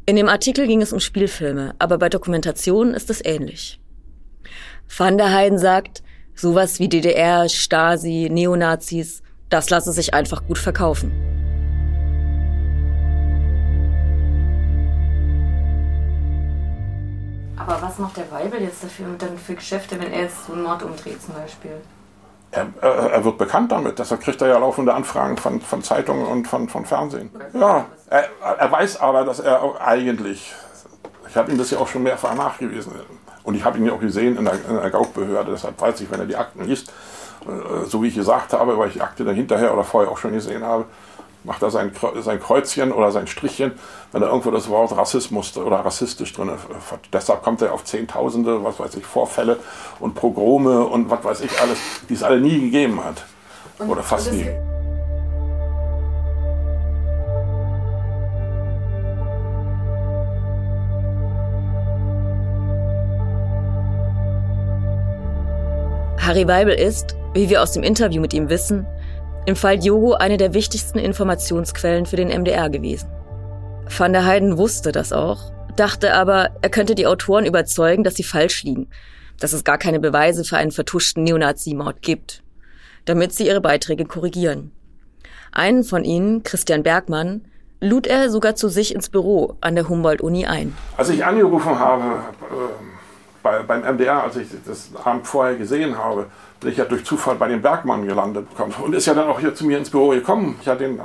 In 0.05 0.15
dem 0.15 0.29
Artikel 0.29 0.65
ging 0.65 0.81
es 0.81 0.91
um 0.91 0.99
Spielfilme, 0.99 1.75
aber 1.77 1.99
bei 1.99 2.09
Dokumentationen 2.09 2.95
ist 2.95 3.11
es 3.11 3.23
ähnlich. 3.23 3.79
Van 4.87 5.19
der 5.19 5.31
Heiden 5.31 5.59
sagt, 5.59 6.01
sowas 6.33 6.79
wie 6.79 6.89
DDR, 6.89 7.47
Stasi, 7.47 8.27
Neonazis, 8.31 9.21
das 9.49 9.69
lasse 9.69 9.91
sich 9.91 10.13
einfach 10.13 10.47
gut 10.47 10.57
verkaufen. 10.57 11.11
Aber 17.57 17.79
was 17.81 17.99
macht 17.99 18.17
der 18.17 18.31
Weibel 18.31 18.61
jetzt 18.61 18.83
dafür 18.83 19.05
dann 19.19 19.37
für 19.37 19.53
Geschäfte, 19.53 19.99
wenn 19.99 20.11
er 20.11 20.21
jetzt 20.21 20.47
so 20.47 20.53
einen 20.53 20.63
Mord 20.63 20.81
umdreht 20.81 21.21
zum 21.21 21.35
Beispiel? 21.35 21.81
Er, 22.51 22.67
er, 22.81 23.11
er, 23.11 23.25
wird 23.25 23.37
bekannt 23.37 23.71
damit, 23.71 23.99
deshalb 23.99 24.21
kriegt 24.21 24.41
er 24.41 24.47
ja 24.47 24.57
laufende 24.57 24.93
Anfragen 24.93 25.37
von, 25.37 25.61
von 25.61 25.83
Zeitungen 25.83 26.25
und 26.25 26.47
von, 26.47 26.67
von 26.67 26.83
Fernsehen. 26.83 27.29
Ja, 27.53 27.85
er, 28.09 28.25
er 28.57 28.71
weiß 28.71 28.99
aber, 29.01 29.23
dass 29.23 29.39
er 29.39 29.79
eigentlich, 29.79 30.53
ich 31.29 31.37
habe 31.37 31.51
ihm 31.51 31.59
das 31.59 31.69
ja 31.69 31.77
auch 31.77 31.87
schon 31.87 32.01
mehrfach 32.01 32.33
nachgewiesen, 32.33 32.93
und 33.43 33.55
ich 33.55 33.63
habe 33.63 33.77
ihn 33.77 33.85
ja 33.85 33.93
auch 33.93 33.99
gesehen 33.99 34.37
in 34.37 34.45
der, 34.45 34.55
der 34.55 34.89
Gaukbehörde, 34.89 35.51
deshalb 35.51 35.79
weiß 35.79 36.01
ich, 36.01 36.11
wenn 36.11 36.19
er 36.19 36.25
die 36.25 36.35
Akten 36.35 36.65
liest, 36.65 36.91
äh, 37.45 37.85
so 37.85 38.01
wie 38.01 38.07
ich 38.07 38.15
gesagt 38.15 38.53
habe, 38.53 38.77
weil 38.77 38.87
ich 38.87 38.95
die 38.95 39.01
Akte 39.01 39.23
dann 39.23 39.35
hinterher 39.35 39.73
oder 39.73 39.83
vorher 39.83 40.11
auch 40.11 40.17
schon 40.17 40.33
gesehen 40.33 40.63
habe, 40.63 40.85
macht 41.43 41.61
er 41.61 41.71
sein, 41.71 41.91
sein 42.21 42.39
Kreuzchen 42.39 42.91
oder 42.91 43.11
sein 43.11 43.27
Strichchen, 43.27 43.73
wenn 44.11 44.21
er 44.21 44.29
irgendwo 44.29 44.51
das 44.51 44.69
Wort 44.69 44.95
Rassismus 44.95 45.55
oder 45.57 45.77
rassistisch 45.77 46.33
drin 46.33 46.49
hat. 46.49 46.99
Deshalb 47.13 47.43
kommt 47.43 47.61
er 47.61 47.73
auf 47.73 47.83
Zehntausende, 47.83 48.63
was 48.63 48.79
weiß 48.79 48.95
ich, 48.95 49.05
Vorfälle 49.05 49.57
und 49.99 50.15
Pogrome 50.15 50.83
und 50.85 51.09
was 51.09 51.23
weiß 51.23 51.41
ich 51.41 51.61
alles, 51.61 51.77
die 52.09 52.15
es 52.15 52.23
alle 52.23 52.39
nie 52.39 52.59
gegeben 52.59 53.03
hat. 53.03 53.23
Und, 53.77 53.89
oder 53.89 54.03
fast 54.03 54.31
nie. 54.33 54.49
Harry 66.19 66.47
Weibel 66.47 66.75
ist, 66.75 67.15
wie 67.33 67.49
wir 67.49 67.61
aus 67.61 67.71
dem 67.71 67.81
Interview 67.81 68.21
mit 68.21 68.33
ihm 68.33 68.49
wissen, 68.49 68.85
im 69.45 69.55
Fall 69.55 69.79
Diogo 69.79 70.13
eine 70.13 70.37
der 70.37 70.53
wichtigsten 70.53 70.99
Informationsquellen 70.99 72.05
für 72.05 72.17
den 72.17 72.27
MDR 72.27 72.69
gewesen. 72.69 73.09
Van 73.98 74.13
der 74.13 74.25
Heiden 74.25 74.58
wusste 74.58 74.91
das 74.91 75.12
auch, 75.12 75.51
dachte 75.75 76.13
aber, 76.13 76.51
er 76.62 76.69
könnte 76.69 76.96
die 76.96 77.08
Autoren 77.08 77.46
überzeugen, 77.46 78.03
dass 78.03 78.15
sie 78.15 78.24
falsch 78.24 78.63
liegen, 78.63 78.88
dass 79.39 79.53
es 79.53 79.63
gar 79.63 79.77
keine 79.77 80.00
Beweise 80.00 80.43
für 80.43 80.58
einen 80.58 80.72
vertuschten 80.72 81.24
Neonazi-Mord 81.24 82.01
gibt, 82.01 82.43
damit 83.05 83.34
sie 83.34 83.48
ihre 83.48 83.62
Beiträge 83.62 84.05
korrigieren. 84.05 84.72
Einen 85.51 85.84
von 85.84 86.03
ihnen, 86.03 86.43
Christian 86.43 86.84
Bergmann, 86.84 87.46
lud 87.81 88.08
er 88.08 88.29
sogar 88.29 88.55
zu 88.55 88.69
sich 88.69 88.93
ins 88.93 89.10
Büro 89.10 89.58
an 89.62 89.75
der 89.75 89.89
Humboldt-Uni 89.89 90.46
ein. 90.46 90.75
Als 90.98 91.10
ich 91.10 91.25
angerufen 91.25 91.79
habe 91.79 92.03
äh, 92.03 92.55
bei, 93.41 93.63
beim 93.63 93.81
MDR, 93.96 94.24
als 94.24 94.36
ich 94.36 94.48
das 94.65 94.91
Abend 95.03 95.25
vorher 95.25 95.55
gesehen 95.55 95.98
habe, 95.98 96.27
bin 96.59 96.71
ich 96.71 96.77
ja 96.77 96.85
durch 96.85 97.05
Zufall 97.05 97.35
bei 97.35 97.47
den 97.47 97.61
Bergmann 97.61 98.05
gelandet 98.05 98.47
und 98.83 98.93
ist 98.93 99.05
ja 99.05 99.13
dann 99.13 99.27
auch 99.27 99.39
hier 99.39 99.55
zu 99.55 99.65
mir 99.65 99.77
ins 99.77 99.89
Büro 99.89 100.09
gekommen. 100.09 100.59
Ich 100.61 100.67
hatte 100.67 100.83
den 100.83 100.99
äh, 100.99 101.01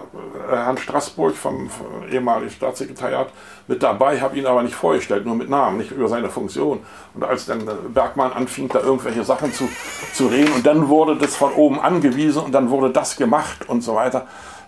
Herrn 0.51 0.77
Straßburg 0.77 1.37
vom, 1.37 1.71
ehemaligen 2.11 2.51
Staatssekretariat 2.51 3.29
mit 3.69 3.83
dabei, 3.83 4.21
habe 4.21 4.37
ihn 4.37 4.47
aber 4.47 4.63
nicht 4.63 4.75
vorgestellt, 4.75 5.25
nur 5.25 5.37
mit 5.37 5.49
Namen, 5.49 5.79
nicht 5.79 5.93
über 5.93 6.09
seine 6.09 6.29
Funktion. 6.29 6.81
Und 7.15 7.25
als 7.25 7.47
dann 7.47 7.69
Bergmann 7.93 8.33
anfing, 8.33 8.69
da 8.69 8.81
irgendwelche 8.81 9.25
Sachen 9.25 9.53
zu, 9.53 9.69
zu 10.13 10.27
reden 10.27 10.53
und 10.55 10.67
dann 10.67 10.89
wurde 10.89 11.17
das 11.17 11.37
von 11.37 11.53
oben 11.53 11.79
angewiesen 11.81 12.43
und 12.43 12.53
dann 12.53 12.71
wurde 12.71 12.91
das 12.91 13.17
gemacht 13.17 13.69
und 13.69 13.83
so 13.83 13.95
weiter. 13.95 14.27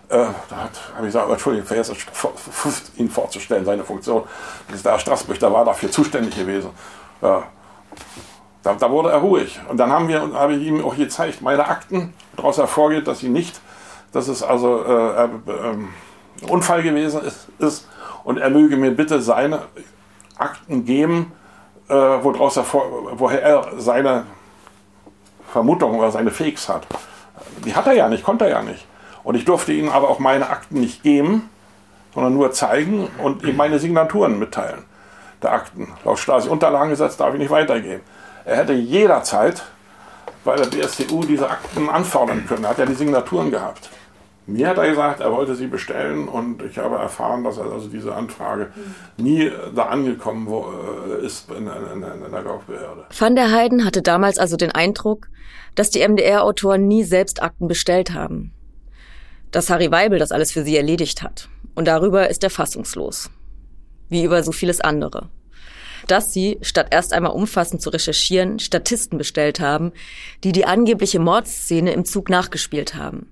Äh, 0.09 0.27
da 0.49 0.55
habe 0.55 0.69
ich 0.99 1.05
gesagt, 1.07 1.29
Entschuldigung, 1.29 1.63
ich 1.63 1.83
vergesse 1.83 1.93
ihn 2.95 3.09
vorzustellen, 3.09 3.65
seine 3.65 3.83
Funktion. 3.83 4.23
Der 4.83 4.93
Herr 4.93 4.99
Straßburg, 4.99 5.37
der 5.37 5.51
war 5.51 5.65
dafür 5.65 5.91
zuständig 5.91 6.37
gewesen. 6.37 6.69
Ja. 7.21 7.43
Da, 8.63 8.73
da, 8.73 8.91
wurde 8.91 9.09
er 9.09 9.19
ruhig. 9.19 9.59
Und 9.69 9.77
dann 9.77 9.91
haben 9.91 10.07
wir, 10.07 10.33
habe 10.33 10.55
ich 10.55 10.67
ihm 10.67 10.83
auch 10.83 10.95
gezeigt, 10.95 11.41
meine 11.41 11.67
Akten. 11.67 12.13
Daraus 12.35 12.57
hervorgeht, 12.57 13.07
dass 13.07 13.19
sie 13.19 13.29
nicht, 13.29 13.59
dass 14.11 14.27
es 14.27 14.43
also 14.43 14.83
äh, 14.83 15.23
äh, 15.23 15.29
ein 15.71 15.89
Unfall 16.49 16.83
gewesen 16.83 17.21
ist, 17.21 17.47
ist, 17.59 17.87
Und 18.23 18.37
er 18.37 18.49
möge 18.49 18.77
mir 18.77 18.91
bitte 18.91 19.21
seine 19.21 19.63
Akten 20.37 20.85
geben, 20.85 21.31
äh, 21.87 21.93
woraus 21.93 22.55
hervor, 22.55 23.13
woher 23.13 23.41
er 23.41 23.71
seine 23.77 24.25
Vermutung 25.51 25.97
oder 25.97 26.11
seine 26.11 26.31
Fakes 26.31 26.67
hat. 26.67 26.85
Die 27.65 27.75
hat 27.75 27.87
er 27.87 27.93
ja 27.93 28.09
nicht, 28.09 28.23
konnte 28.23 28.45
er 28.45 28.51
ja 28.51 28.61
nicht. 28.61 28.85
Und 29.23 29.35
ich 29.35 29.45
durfte 29.45 29.71
ihm 29.71 29.89
aber 29.89 30.09
auch 30.09 30.19
meine 30.19 30.49
Akten 30.49 30.79
nicht 30.79 31.03
geben, 31.03 31.49
sondern 32.13 32.33
nur 32.33 32.51
zeigen 32.51 33.07
und 33.23 33.43
ihm 33.43 33.55
meine 33.55 33.79
Signaturen 33.79 34.39
mitteilen 34.39 34.83
der 35.41 35.53
Akten. 35.53 35.93
Laut 36.03 36.19
Stasi-Unterlagengesetz 36.19 37.17
darf 37.17 37.33
ich 37.33 37.39
nicht 37.39 37.51
weitergeben. 37.51 38.01
Er 38.47 38.55
hätte 38.55 38.71
jederzeit 38.71 39.61
bei 40.45 40.55
der 40.55 40.67
BSTU 40.67 41.25
diese 41.25 41.49
Akten 41.49 41.89
anfordern 41.89 42.45
können. 42.47 42.63
Er 42.63 42.69
hat 42.69 42.77
ja 42.77 42.85
die 42.85 42.93
Signaturen 42.93 43.51
gehabt. 43.51 43.89
Mir 44.45 44.69
hat 44.69 44.77
er 44.77 44.87
gesagt, 44.87 45.19
er 45.19 45.33
wollte 45.33 45.53
sie 45.53 45.67
bestellen 45.67 46.29
und 46.29 46.61
ich 46.61 46.77
habe 46.77 46.95
erfahren, 46.95 47.43
dass 47.43 47.57
er 47.57 47.69
also 47.69 47.89
diese 47.89 48.15
Anfrage 48.15 48.71
nie 49.17 49.51
da 49.75 49.87
angekommen 49.87 50.47
äh, 50.47 51.25
ist 51.25 51.51
in, 51.51 51.67
in, 51.67 52.03
in 52.03 52.31
der 52.31 52.43
Gaufbehörde. 52.43 53.07
Van 53.19 53.35
der 53.35 53.51
Heiden 53.51 53.83
hatte 53.83 54.01
damals 54.01 54.39
also 54.39 54.55
den 54.55 54.71
Eindruck, 54.71 55.27
dass 55.75 55.89
die 55.89 56.07
MDR-Autoren 56.07 56.87
nie 56.87 57.03
selbst 57.03 57.43
Akten 57.43 57.67
bestellt 57.67 58.13
haben. 58.13 58.53
Dass 59.51 59.69
Harry 59.69 59.91
Weibel 59.91 60.19
das 60.19 60.31
alles 60.31 60.53
für 60.53 60.63
sie 60.63 60.77
erledigt 60.77 61.21
hat. 61.21 61.49
Und 61.75 61.85
darüber 61.89 62.29
ist 62.29 62.45
er 62.45 62.49
fassungslos 62.49 63.29
wie 64.07 64.23
über 64.23 64.41
so 64.41 64.53
vieles 64.53 64.79
andere. 64.79 65.27
Dass 66.07 66.31
sie, 66.31 66.57
statt 66.61 66.87
erst 66.91 67.13
einmal 67.13 67.33
umfassend 67.33 67.81
zu 67.81 67.89
recherchieren, 67.89 68.59
Statisten 68.59 69.17
bestellt 69.17 69.59
haben, 69.59 69.91
die 70.43 70.53
die 70.53 70.65
angebliche 70.65 71.19
Mordszene 71.19 71.91
im 71.91 72.05
Zug 72.05 72.29
nachgespielt 72.29 72.95
haben. 72.95 73.31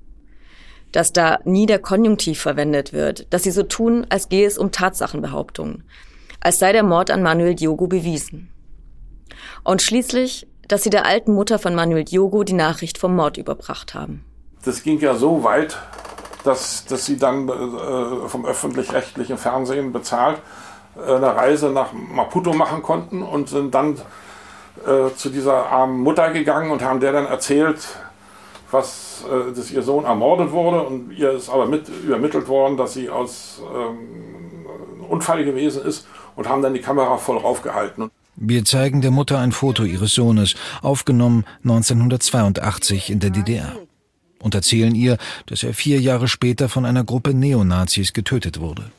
Dass 0.92 1.14
da 1.14 1.40
nie 1.46 1.66
der 1.66 1.80
Konjunktiv 1.80 2.40
verwendet 2.40 2.94
wird, 2.94 3.28
dass 3.34 3.44
sie 3.44 3.52
so 3.52 3.64
tun, 3.64 4.06
als 4.10 4.30
gehe 4.30 4.46
es 4.46 4.58
um 4.58 4.72
Tatsachenbehauptungen, 4.72 5.84
als 6.42 6.60
sei 6.60 6.74
der 6.74 6.84
Mord 6.84 7.12
an 7.12 7.24
Manuel 7.24 7.56
Diogo 7.56 7.88
bewiesen. 7.88 8.50
Und 9.64 9.82
schließlich, 9.82 10.48
dass 10.68 10.84
sie 10.84 10.90
der 10.90 11.06
alten 11.06 11.34
Mutter 11.34 11.60
von 11.60 11.76
Manuel 11.76 12.04
Diogo 12.04 12.44
die 12.44 12.54
Nachricht 12.54 12.98
vom 12.98 13.16
Mord 13.16 13.38
überbracht 13.38 13.94
haben. 13.94 14.24
Das 14.64 14.84
ging 14.84 15.00
ja 15.00 15.16
so 15.16 15.44
weit, 15.44 15.78
dass, 16.44 16.86
dass 16.86 17.06
sie 17.06 17.18
dann 17.18 17.48
äh, 17.50 18.28
vom 18.28 18.46
öffentlich-rechtlichen 18.46 19.38
Fernsehen 19.38 19.94
bezahlt 19.94 20.42
eine 21.02 21.36
Reise 21.36 21.70
nach 21.70 21.94
Maputo 21.94 22.54
machen 22.54 22.82
konnten 22.82 23.22
und 23.22 23.50
sind 23.50 23.74
dann 23.76 23.98
äh, 24.86 25.14
zu 25.16 25.30
dieser 25.30 25.68
armen 25.68 26.02
Mutter 26.02 26.32
gegangen 26.32 26.72
und 26.72 26.82
haben 26.82 27.00
der 27.00 27.12
dann 27.12 27.26
erzählt, 27.26 27.80
was, 28.72 29.24
äh, 29.30 29.54
dass 29.54 29.72
ihr 29.72 29.82
Sohn 29.82 30.06
ermordet 30.06 30.52
wurde 30.52 30.82
und 30.84 31.12
ihr 31.12 31.32
ist 31.32 31.50
aber 31.50 31.66
mit 31.66 31.90
übermittelt 31.90 32.48
worden, 32.48 32.78
dass 32.78 32.94
sie 32.94 33.10
aus 33.10 33.62
ähm, 33.74 34.66
Unfall 35.10 35.44
gewesen 35.44 35.84
ist 35.84 36.08
und 36.36 36.50
haben 36.50 36.62
dann 36.62 36.74
die 36.74 36.82
Kamera 36.82 37.18
voll 37.18 37.38
raufgehalten. 37.38 38.12
Wir 38.36 38.66
zeigen 38.66 39.02
der 39.02 39.12
Mutter 39.12 39.40
ein 39.40 39.54
Foto 39.54 39.84
ihres 39.84 40.14
Sohnes, 40.14 40.56
aufgenommen 40.82 41.46
1982 41.64 43.10
in 43.10 43.20
der 43.20 43.30
DDR. 43.30 43.78
Und 44.40 44.54
erzählen 44.54 44.94
ihr, 44.94 45.18
dass 45.46 45.64
er 45.64 45.74
vier 45.74 46.02
Jahre 46.02 46.28
später 46.28 46.68
von 46.68 46.86
einer 46.86 47.06
Gruppe 47.06 47.34
Neonazis 47.34 48.12
getötet 48.12 48.60
wurde. 48.60 48.92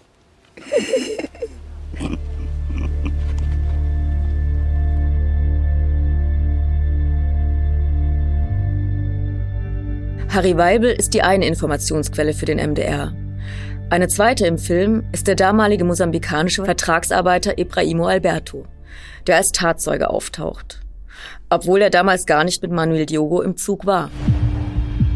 Harry 10.36 10.58
Weibel 10.58 10.90
ist 10.90 11.14
die 11.14 11.22
eine 11.22 11.46
Informationsquelle 11.46 12.34
für 12.34 12.44
den 12.44 12.58
MDR. 12.58 13.14
Eine 13.88 14.06
zweite 14.08 14.46
im 14.46 14.58
Film 14.58 15.02
ist 15.10 15.28
der 15.28 15.34
damalige 15.34 15.82
mosambikanische 15.82 16.62
Vertragsarbeiter 16.62 17.56
Ibrahimo 17.56 18.06
Alberto, 18.06 18.66
der 19.26 19.36
als 19.36 19.50
Tatzeuge 19.52 20.10
auftaucht. 20.10 20.82
Obwohl 21.48 21.80
er 21.80 21.88
damals 21.88 22.26
gar 22.26 22.44
nicht 22.44 22.60
mit 22.60 22.70
Manuel 22.70 23.06
Diogo 23.06 23.40
im 23.40 23.56
Zug 23.56 23.86
war. 23.86 24.10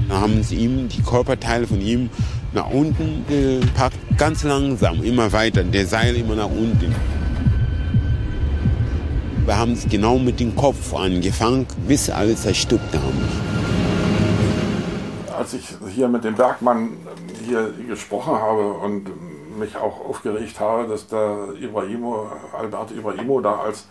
Da 0.08 0.22
haben 0.22 0.42
sie 0.42 0.56
ihm 0.56 0.88
die 0.88 1.02
Körperteile 1.02 1.66
von 1.66 1.82
ihm 1.82 2.08
nach 2.54 2.70
unten 2.70 3.26
gepackt, 3.28 3.98
ganz 4.16 4.42
langsam, 4.42 5.04
immer 5.04 5.30
weiter, 5.32 5.64
der 5.64 5.84
Seil 5.84 6.16
immer 6.16 6.34
nach 6.34 6.50
unten. 6.50 6.94
Wir 9.44 9.58
haben 9.58 9.72
es 9.72 9.86
genau 9.86 10.18
mit 10.18 10.40
dem 10.40 10.56
Kopf 10.56 10.94
angefangen, 10.94 11.66
bis 11.86 12.08
alle 12.08 12.34
zerstückt 12.34 12.94
haben 12.94 13.49
als 15.52 15.54
ich 15.54 15.94
hier 15.94 16.06
mit 16.08 16.22
dem 16.22 16.34
Bergmann 16.34 16.96
hier 17.44 17.72
gesprochen 17.88 18.34
habe 18.34 18.72
und 18.72 19.08
mich 19.58 19.76
auch 19.76 20.08
aufgeregt 20.08 20.60
habe, 20.60 20.86
dass 20.86 21.08
der 21.08 21.48
Ibrahimo, 21.60 22.30
Albert 22.56 22.92
Ibrahimo 22.92 23.40
da 23.40 23.56
als 23.56 23.86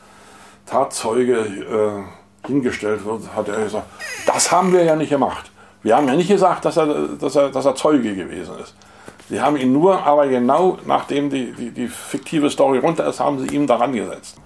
Tatzeuge 0.66 1.36
äh, 1.36 2.48
hingestellt 2.48 3.04
wird, 3.04 3.36
hat 3.36 3.50
er 3.50 3.64
gesagt, 3.64 3.88
das 4.26 4.52
haben 4.52 4.72
wir 4.72 4.84
ja 4.84 4.96
nicht 4.96 5.10
gemacht. 5.10 5.52
Wir 5.84 5.98
haben 5.98 6.08
ja 6.08 6.16
nicht 6.16 6.30
gesagt, 6.30 6.64
dass 6.64 6.78
er, 6.78 6.86
dass 7.20 7.36
er, 7.36 7.50
dass 7.50 7.66
er 7.66 7.76
Zeuge 7.76 8.16
gewesen 8.16 8.58
ist. 8.60 8.74
Sie 9.30 9.42
haben 9.42 9.58
ihn 9.58 9.74
nur, 9.74 10.04
aber 10.04 10.28
genau 10.28 10.78
nachdem 10.86 11.30
die, 11.30 11.52
die, 11.52 11.72
die 11.72 11.88
fiktive 11.88 12.50
Story 12.50 12.80
runter 12.80 13.06
ist, 13.08 13.20
haben 13.20 13.40
sie 13.40 13.54
ihn 13.54 13.68
daran 13.68 13.94
gesetzt. 13.94 14.38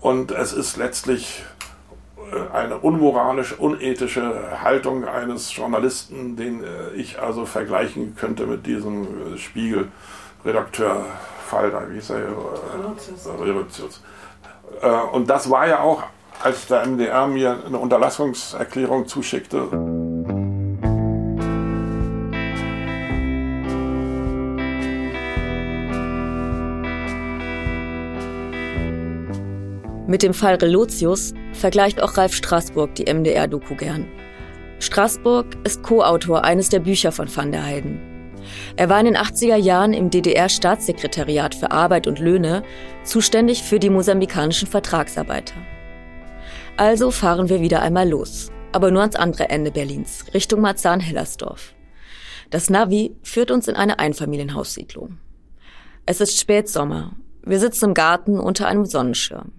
Und 0.00 0.30
es 0.30 0.54
ist 0.54 0.76
letztlich 0.78 1.44
eine 2.52 2.78
unmoralische, 2.78 3.56
unethische 3.56 4.62
Haltung 4.62 5.04
eines 5.04 5.54
Journalisten, 5.54 6.36
den 6.36 6.62
äh, 6.62 6.92
ich 6.94 7.20
also 7.20 7.46
vergleichen 7.46 8.16
könnte 8.16 8.46
mit 8.46 8.66
diesem 8.66 9.34
äh, 9.34 9.38
Spiegel-Redakteur 9.38 11.04
Falter, 11.46 11.88
wie 11.88 11.94
hieß 11.94 12.10
er? 12.10 12.28
Revolutius. 13.40 14.02
Äh, 14.82 14.90
und 15.12 15.30
das 15.30 15.48
war 15.48 15.68
ja 15.68 15.80
auch, 15.80 16.02
als 16.42 16.66
der 16.66 16.84
MDR 16.86 17.26
mir 17.26 17.58
eine 17.64 17.78
Unterlassungserklärung 17.78 19.06
zuschickte. 19.06 19.68
Mit 30.08 30.22
dem 30.22 30.34
Fall 30.34 30.54
Relotius 30.54 31.34
vergleicht 31.56 32.02
auch 32.02 32.16
Ralf 32.16 32.34
Straßburg 32.34 32.94
die 32.94 33.12
MDR-Doku 33.12 33.74
gern. 33.74 34.06
Straßburg 34.78 35.46
ist 35.64 35.82
Co-Autor 35.82 36.44
eines 36.44 36.68
der 36.68 36.80
Bücher 36.80 37.12
von 37.12 37.34
Van 37.34 37.50
der 37.50 37.64
Heiden. 37.64 38.00
Er 38.76 38.88
war 38.88 39.00
in 39.00 39.06
den 39.06 39.16
80er 39.16 39.56
Jahren 39.56 39.92
im 39.92 40.10
DDR-Staatssekretariat 40.10 41.54
für 41.54 41.70
Arbeit 41.70 42.06
und 42.06 42.18
Löhne 42.18 42.62
zuständig 43.02 43.62
für 43.62 43.78
die 43.78 43.90
mosambikanischen 43.90 44.68
Vertragsarbeiter. 44.68 45.56
Also 46.76 47.10
fahren 47.10 47.48
wir 47.48 47.60
wieder 47.60 47.80
einmal 47.80 48.08
los, 48.08 48.52
aber 48.72 48.90
nur 48.90 49.00
ans 49.00 49.16
andere 49.16 49.48
Ende 49.48 49.70
Berlins, 49.70 50.26
Richtung 50.34 50.60
Marzahn-Hellersdorf. 50.60 51.74
Das 52.50 52.70
Navi 52.70 53.16
führt 53.22 53.50
uns 53.50 53.66
in 53.66 53.74
eine 53.74 53.98
Einfamilienhaussiedlung. 53.98 55.18
Es 56.04 56.20
ist 56.20 56.38
Spätsommer. 56.38 57.16
Wir 57.42 57.58
sitzen 57.58 57.86
im 57.86 57.94
Garten 57.94 58.38
unter 58.38 58.68
einem 58.68 58.84
Sonnenschirm. 58.84 59.52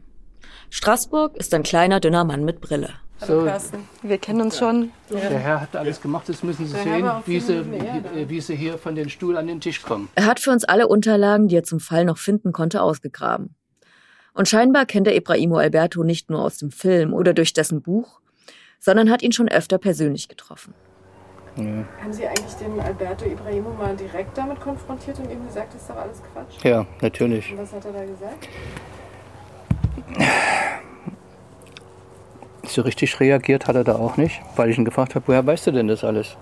Straßburg 0.70 1.36
ist 1.38 1.54
ein 1.54 1.64
kleiner, 1.64 2.00
dünner 2.00 2.24
Mann 2.24 2.44
mit 2.44 2.62
Brille. 2.62 2.90
Carsten. 3.20 3.80
Wir 4.04 4.20
kennen 4.20 4.42
uns 4.42 4.60
schon. 4.60 4.92
Der 5.10 5.20
Herr 5.40 5.62
hat 5.62 5.76
alles 5.76 6.00
gemacht, 6.02 6.30
das 6.30 6.44
müssen 6.44 6.68
Sie 6.68 6.74
Der 6.74 6.84
sehen, 6.84 7.12
wie 7.26 7.40
Sie, 7.40 7.54
dem 7.56 7.74
Erde. 7.74 8.30
wie, 8.30 8.42
Sie 8.42 8.56
hier 8.56 8.78
von 8.78 8.94
den 8.94 9.10
Stuhl 9.10 9.38
an 9.38 9.48
den 9.48 9.60
Tisch 9.60 9.82
kommen. 9.82 10.08
Er 10.14 10.26
hat 10.28 10.40
für 10.40 10.52
uns 10.52 10.64
alle 10.66 10.88
Unterlagen, 10.88 11.48
die 11.48 11.56
er 11.56 11.64
zum 11.64 11.80
Fall 11.80 12.06
noch 12.06 12.20
finden 12.20 12.52
konnte, 12.52 12.82
ausgegraben. 12.82 13.56
Und 14.34 14.48
scheinbar 14.48 14.86
kennt 14.86 15.08
er 15.08 15.16
Ibrahimo 15.16 15.58
Alberto 15.58 16.04
nicht 16.04 16.30
nur 16.30 16.42
aus 16.44 16.60
dem 16.60 16.70
Film 16.70 17.12
oder 17.14 17.34
durch 17.34 17.54
dessen 17.54 17.82
Buch, 17.82 18.20
sondern 18.80 19.10
hat 19.10 19.24
ihn 19.24 19.32
schon 19.32 19.50
öfter 19.50 19.80
persönlich 19.80 20.28
getroffen. 20.28 20.76
Haben 21.56 22.14
Sie 22.14 22.28
eigentlich 22.28 22.54
den 22.54 22.80
Alberto 22.80 23.26
Ibrahimo 23.26 23.72
mal 23.72 23.96
direkt 23.96 24.38
damit 24.38 24.60
konfrontiert 24.60 25.18
und 25.18 25.32
ihm 25.32 25.44
gesagt, 25.48 25.74
das 25.74 25.82
ist 25.82 25.90
doch 25.90 25.96
alles 25.96 26.22
Quatsch? 26.32 26.64
Ja, 26.64 26.86
natürlich. 27.02 27.52
Und 27.52 27.58
was 27.58 27.74
hat 27.74 27.84
er 27.86 27.94
da 27.94 28.06
gesagt? 28.06 28.48
So 32.64 32.82
richtig 32.82 33.20
reagiert 33.20 33.68
hat 33.68 33.76
er 33.76 33.84
da 33.84 33.96
auch 33.96 34.18
nicht, 34.18 34.42
weil 34.56 34.70
ich 34.70 34.78
ihn 34.78 34.86
gefragt 34.86 35.16
habe, 35.16 35.28
woher 35.28 35.46
weißt 35.46 35.68
du 35.68 35.72
denn 35.72 35.88
das 35.88 36.04
alles? 36.04 36.36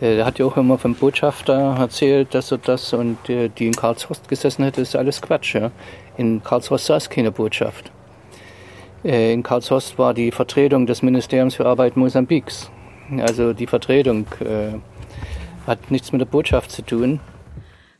Äh, 0.00 0.16
Der 0.16 0.26
hat 0.26 0.38
ja 0.38 0.44
auch 0.46 0.56
immer 0.56 0.76
vom 0.76 0.94
Botschafter 0.94 1.76
erzählt, 1.78 2.34
das 2.34 2.50
und 2.52 2.66
das 2.68 2.92
und 2.92 3.28
äh, 3.30 3.48
die 3.48 3.66
in 3.68 3.72
Karlshorst 3.74 4.28
gesessen 4.28 4.64
hätte, 4.64 4.80
ist 4.80 4.96
alles 4.96 5.22
Quatsch. 5.22 5.54
Ja? 5.54 5.70
In 6.16 6.42
Karlshorst 6.42 6.86
saß 6.86 7.10
keine 7.10 7.30
Botschaft. 7.30 7.90
Äh, 9.04 9.32
In 9.32 9.42
Karlshorst 9.42 9.98
war 9.98 10.14
die 10.14 10.30
Vertretung 10.32 10.86
des 10.86 11.02
Ministeriums 11.02 11.54
für 11.54 11.66
Arbeit 11.66 11.96
Mosambiks. 11.96 12.70
Also 13.20 13.52
die 13.52 13.66
Vertretung 13.66 14.26
äh, 14.40 14.76
hat 15.66 15.90
nichts 15.90 16.12
mit 16.12 16.20
der 16.20 16.26
Botschaft 16.26 16.70
zu 16.70 16.82
tun. 16.82 17.20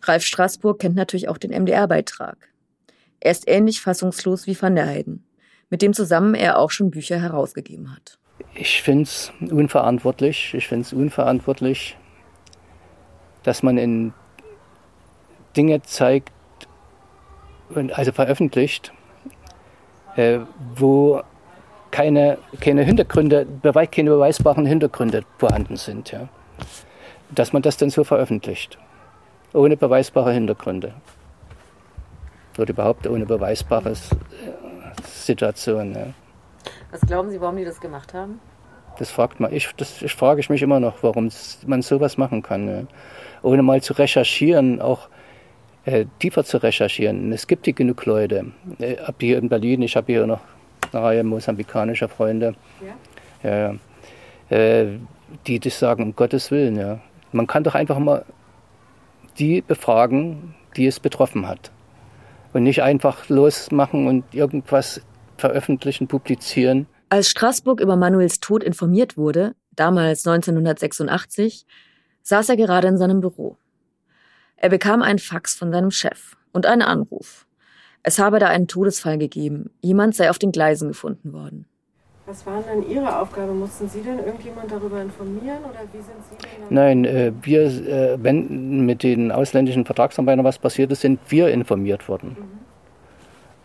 Ralf 0.03 0.25
Straßburg 0.25 0.79
kennt 0.81 0.97
natürlich 0.97 1.29
auch 1.29 1.39
den 1.39 1.50
MDR-Beitrag. 1.53 2.37
Er 3.21 3.31
ist 3.31 3.49
ähnlich 3.49 3.81
fassungslos 3.81 4.47
wie 4.47 4.61
Van 4.61 4.75
der 4.75 4.87
Heyden, 4.87 5.25
mit 5.69 5.83
dem 5.83 5.93
zusammen 5.93 6.35
er 6.35 6.59
auch 6.59 6.71
schon 6.71 6.91
Bücher 6.91 7.21
herausgegeben 7.21 7.95
hat. 7.95 8.19
Ich 8.55 8.83
finde 8.83 9.05
es 9.05 9.33
unverantwortlich. 9.50 10.55
Ich 10.55 10.67
finde 10.67 10.83
es 10.83 10.93
unverantwortlich, 10.93 11.97
dass 13.43 13.62
man 13.62 13.79
in 13.79 14.12
Dinge 15.57 15.83
zeigt, 15.83 16.33
und 17.75 17.97
also 17.97 18.12
veröffentlicht, 18.12 18.93
äh, 20.17 20.41
wo 20.75 21.23
keine, 21.91 22.39
keine 22.61 22.83
Hintergründe, 22.83 23.47
keine 23.91 24.11
beweisbaren 24.11 24.67
Hintergründe 24.67 25.23
vorhanden 25.39 25.77
sind. 25.77 26.12
Ja. 26.12 26.29
Dass 27.31 27.53
man 27.53 27.62
das 27.62 27.77
dann 27.77 27.91
so 27.91 28.05
veröffentlicht. 28.05 28.79
Ohne 29.53 29.77
beweisbare 29.77 30.33
Hintergründe. 30.33 30.95
Oder 32.59 32.71
überhaupt 32.71 33.07
ohne 33.07 33.26
beweisbare 33.26 33.90
äh, 33.90 33.95
Situation. 35.07 35.95
Ja. 35.95 36.07
Was 36.90 37.00
glauben 37.02 37.30
Sie, 37.30 37.40
warum 37.40 37.57
die 37.57 37.64
das 37.64 37.80
gemacht 37.80 38.14
haben? 38.14 38.40
Das 38.99 39.11
fragt 39.11 39.40
man. 39.40 39.52
Ich, 39.52 39.71
das 39.76 40.02
ich 40.02 40.12
frage 40.12 40.40
ich 40.40 40.50
mich 40.50 40.62
immer 40.62 40.80
noch, 40.80 41.02
warum 41.02 41.30
man 41.66 41.83
sowas 41.83 42.19
machen 42.19 42.42
kann. 42.42 42.64
Ne? 42.64 42.87
Ohne 43.42 43.62
mal 43.62 43.80
zu 43.80 43.95
recherchieren, 43.95 44.80
auch 44.80 45.09
äh, 45.85 46.07
tiefer 46.19 46.45
zu 46.45 46.59
recherchieren. 46.59 47.33
Es 47.33 47.47
gibt 47.47 47.64
hier 47.64 47.75
genug 47.75 48.04
Leute. 48.04 48.47
Äh, 48.78 48.99
ab 48.99 49.17
hier 49.21 49.39
in 49.39 49.49
Berlin, 49.49 49.82
ich 49.82 49.97
habe 49.97 50.13
hier 50.13 50.26
noch 50.26 50.41
eine 50.93 51.02
Reihe 51.02 51.25
mosambikanischer 51.25 52.08
Freunde. 52.08 52.54
Ja, 53.43 53.75
äh, 54.50 54.99
die 55.47 55.60
das 55.60 55.78
sagen, 55.78 56.02
um 56.02 56.17
Gottes 56.17 56.50
Willen. 56.50 56.76
Ja. 56.76 56.99
Man 57.32 57.47
kann 57.47 57.65
doch 57.65 57.75
einfach 57.75 57.99
mal 57.99 58.25
die 59.39 59.63
befragen, 59.63 60.54
die 60.76 60.86
es 60.86 61.00
betroffen 61.00 61.47
hat. 61.47 61.71
Und 62.52 62.65
nicht 62.65 62.82
einfach 62.82 63.28
losmachen 63.28 64.06
und 64.06 64.34
irgendwas 64.34 65.00
veröffentlichen, 65.36 66.08
publizieren. 66.08 66.86
Als 67.08 67.30
Straßburg 67.30 67.80
über 67.80 67.97
Manuels 67.97 68.41
Tod 68.41 68.63
informiert 68.63 69.17
wurde, 69.17 69.54
damals 69.75 70.26
1986, 70.26 71.67
saß 72.23 72.49
er 72.50 72.56
gerade 72.56 72.89
in 72.89 72.99
seinem 72.99 73.21
Büro. 73.21 73.56
Er 74.56 74.69
bekam 74.69 75.02
einen 75.02 75.19
Fax 75.19 75.54
von 75.54 75.73
seinem 75.73 75.91
Chef 75.91 76.36
und 76.52 76.67
einen 76.67 76.82
Anruf. 76.82 77.47
Es 78.02 78.19
habe 78.19 78.39
da 78.39 78.49
einen 78.49 78.69
Todesfall 78.69 79.19
gegeben. 79.19 79.71
Jemand 79.80 80.15
sei 80.15 80.30
auf 80.30 80.39
den 80.39 80.52
Gleisen 80.52 80.89
gefunden 80.89 81.32
worden. 81.32 81.67
Was 82.30 82.47
war 82.47 82.62
denn 82.62 82.88
Ihre 82.88 83.19
Aufgabe? 83.21 83.50
Mussten 83.50 83.88
Sie 83.88 84.02
denn 84.02 84.21
irgendjemand 84.21 84.71
darüber 84.71 85.02
informieren 85.02 85.58
oder 85.64 85.80
wie 85.93 85.99
sind 85.99 86.14
Sie 86.30 86.36
denn? 86.36 86.66
Nein, 86.71 87.04
äh, 87.04 87.32
wir, 87.43 87.62
äh, 87.62 88.23
wenn 88.23 88.86
mit 88.86 89.02
den 89.02 89.32
ausländischen 89.32 89.84
Vertragsarbeitern 89.84 90.45
was 90.45 90.56
passiert 90.56 90.93
ist, 90.93 91.00
sind 91.00 91.19
wir 91.28 91.49
informiert 91.49 92.08
worden. 92.08 92.36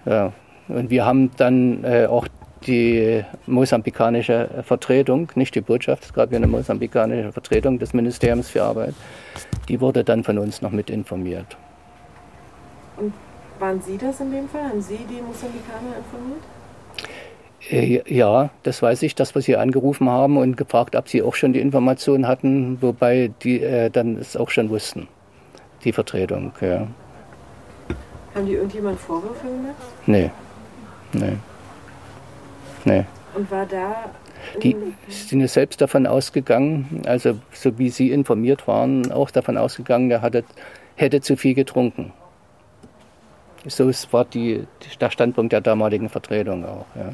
Ja. 0.05 0.33
Und 0.67 0.89
wir 0.89 1.05
haben 1.05 1.29
dann 1.37 1.83
äh, 1.83 2.07
auch 2.07 2.27
die 2.65 3.23
mosambikanische 3.45 4.49
Vertretung, 4.63 5.31
nicht 5.35 5.53
die 5.53 5.61
Botschaft, 5.61 6.05
es 6.05 6.13
gab 6.13 6.31
ja 6.31 6.37
eine 6.37 6.47
mosambikanische 6.47 7.31
Vertretung 7.31 7.77
des 7.77 7.93
Ministeriums 7.93 8.49
für 8.49 8.63
Arbeit, 8.63 8.95
die 9.69 9.79
wurde 9.79 10.03
dann 10.03 10.23
von 10.23 10.39
uns 10.39 10.63
noch 10.63 10.71
mit 10.71 10.89
informiert. 10.89 11.55
Und 12.97 13.13
waren 13.59 13.79
Sie 13.79 13.95
das 13.95 14.19
in 14.21 14.31
dem 14.31 14.49
Fall? 14.49 14.63
Haben 14.63 14.81
Sie 14.81 14.97
die 14.97 15.21
Mosambikaner 15.21 15.97
informiert? 15.99 16.41
Äh, 17.69 18.01
Ja, 18.07 18.49
das 18.63 18.81
weiß 18.81 19.01
ich, 19.03 19.15
dass 19.15 19.35
wir 19.35 19.41
sie 19.41 19.55
angerufen 19.57 20.09
haben 20.09 20.37
und 20.37 20.57
gefragt, 20.57 20.95
ob 20.95 21.07
sie 21.09 21.21
auch 21.23 21.35
schon 21.35 21.53
die 21.53 21.59
Informationen 21.61 22.27
hatten, 22.27 22.81
wobei 22.81 23.31
die 23.43 23.61
äh, 23.61 23.89
dann 23.89 24.17
es 24.17 24.35
auch 24.37 24.49
schon 24.49 24.69
wussten, 24.69 25.07
die 25.83 25.91
Vertretung. 25.91 26.51
Ja. 26.61 26.87
Haben 28.35 28.45
die 28.45 28.53
irgendjemand 28.53 28.99
Vorwürfe 28.99 29.47
gemacht? 29.47 29.75
Nee, 30.05 30.29
nee, 31.13 31.33
nee. 32.83 33.05
Und 33.33 33.49
war 33.49 33.65
da 33.65 33.95
Die 34.61 34.75
sind 35.09 35.41
ja 35.41 35.47
selbst 35.47 35.81
davon 35.81 36.05
ausgegangen, 36.05 37.01
also 37.07 37.37
so 37.51 37.77
wie 37.79 37.89
sie 37.89 38.11
informiert 38.11 38.67
waren, 38.67 39.11
auch 39.11 39.31
davon 39.31 39.57
ausgegangen, 39.57 40.11
er 40.11 40.21
hatte, 40.21 40.43
hätte 40.95 41.21
zu 41.21 41.35
viel 41.35 41.53
getrunken. 41.55 42.13
So 43.67 43.89
ist- 43.89 44.13
war 44.13 44.25
die, 44.25 44.67
der 45.01 45.09
Standpunkt 45.09 45.51
der 45.51 45.61
damaligen 45.61 46.09
Vertretung 46.09 46.63
auch. 46.65 46.85
Ja. 46.95 47.09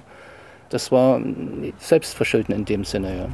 Das 0.71 0.89
war 0.89 1.21
Selbstverschulden 1.77 2.55
in 2.55 2.63
dem 2.63 2.85
Sinne. 2.85 3.17
Ja. 3.17 3.29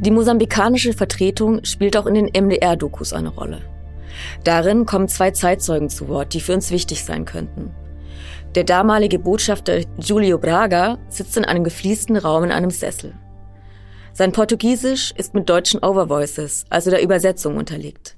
Die 0.00 0.10
mosambikanische 0.10 0.92
Vertretung 0.92 1.64
spielt 1.64 1.96
auch 1.96 2.06
in 2.06 2.14
den 2.14 2.26
MDR-Dokus 2.26 3.14
eine 3.14 3.30
Rolle. 3.30 3.62
Darin 4.44 4.84
kommen 4.84 5.08
zwei 5.08 5.30
Zeitzeugen 5.30 5.88
zu 5.88 6.08
Wort, 6.08 6.34
die 6.34 6.40
für 6.40 6.52
uns 6.52 6.70
wichtig 6.70 7.04
sein 7.04 7.24
könnten. 7.24 7.70
Der 8.54 8.64
damalige 8.64 9.18
Botschafter 9.18 9.80
Julio 9.96 10.36
Braga 10.36 10.98
sitzt 11.08 11.38
in 11.38 11.46
einem 11.46 11.64
gefliesten 11.64 12.18
Raum 12.18 12.44
in 12.44 12.52
einem 12.52 12.70
Sessel. 12.70 13.14
Sein 14.14 14.32
Portugiesisch 14.32 15.12
ist 15.16 15.32
mit 15.32 15.48
deutschen 15.48 15.82
Overvoices, 15.82 16.66
also 16.68 16.90
der 16.90 17.02
Übersetzung, 17.02 17.56
unterlegt. 17.56 18.16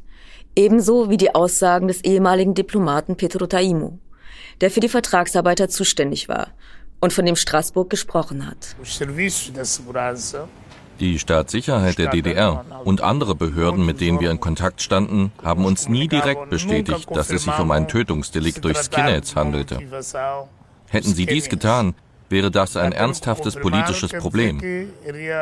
Ebenso 0.56 1.08
wie 1.08 1.16
die 1.16 1.34
Aussagen 1.34 1.86
des 1.86 2.02
ehemaligen 2.02 2.54
Diplomaten 2.54 3.16
Pedro 3.16 3.46
Taimo, 3.46 3.98
der 4.60 4.72
für 4.72 4.80
die 4.80 4.88
Vertragsarbeiter 4.88 5.68
zuständig 5.68 6.28
war 6.28 6.48
und 7.00 7.12
von 7.12 7.24
dem 7.24 7.36
Straßburg 7.36 7.90
gesprochen 7.90 8.44
hat. 8.44 8.74
Die 11.00 11.18
Staatssicherheit 11.18 11.98
der 11.98 12.10
DDR 12.10 12.64
und 12.84 13.00
andere 13.00 13.34
Behörden, 13.36 13.86
mit 13.86 14.00
denen 14.00 14.20
wir 14.20 14.30
in 14.32 14.40
Kontakt 14.40 14.82
standen, 14.82 15.32
haben 15.42 15.64
uns 15.64 15.88
nie 15.88 16.08
direkt 16.08 16.50
bestätigt, 16.50 17.08
dass 17.10 17.30
es 17.30 17.44
sich 17.44 17.58
um 17.58 17.70
ein 17.70 17.86
Tötungsdelikt 17.86 18.64
durch 18.64 18.78
Skinheads 18.78 19.36
handelte. 19.36 19.78
Hätten 20.88 21.14
sie 21.14 21.26
dies 21.26 21.48
getan, 21.48 21.94
wäre 22.28 22.50
das 22.50 22.76
ein 22.76 22.92
ernsthaftes 22.92 23.56
politisches 23.56 24.12
Problem. 24.12 24.90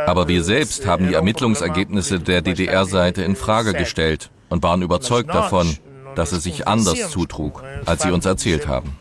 Aber 0.06 0.28
wir 0.28 0.42
selbst 0.42 0.86
haben 0.86 1.08
die 1.08 1.14
Ermittlungsergebnisse 1.14 2.20
der 2.20 2.42
DDR-Seite 2.42 3.22
in 3.22 3.36
Frage 3.36 3.72
gestellt 3.72 4.30
und 4.48 4.62
waren 4.62 4.82
überzeugt 4.82 5.30
davon, 5.30 5.76
dass 6.14 6.32
es 6.32 6.42
sich 6.42 6.68
anders 6.68 7.10
zutrug, 7.10 7.62
als 7.86 8.02
sie 8.02 8.10
uns 8.10 8.26
erzählt 8.26 8.66
haben. 8.68 8.96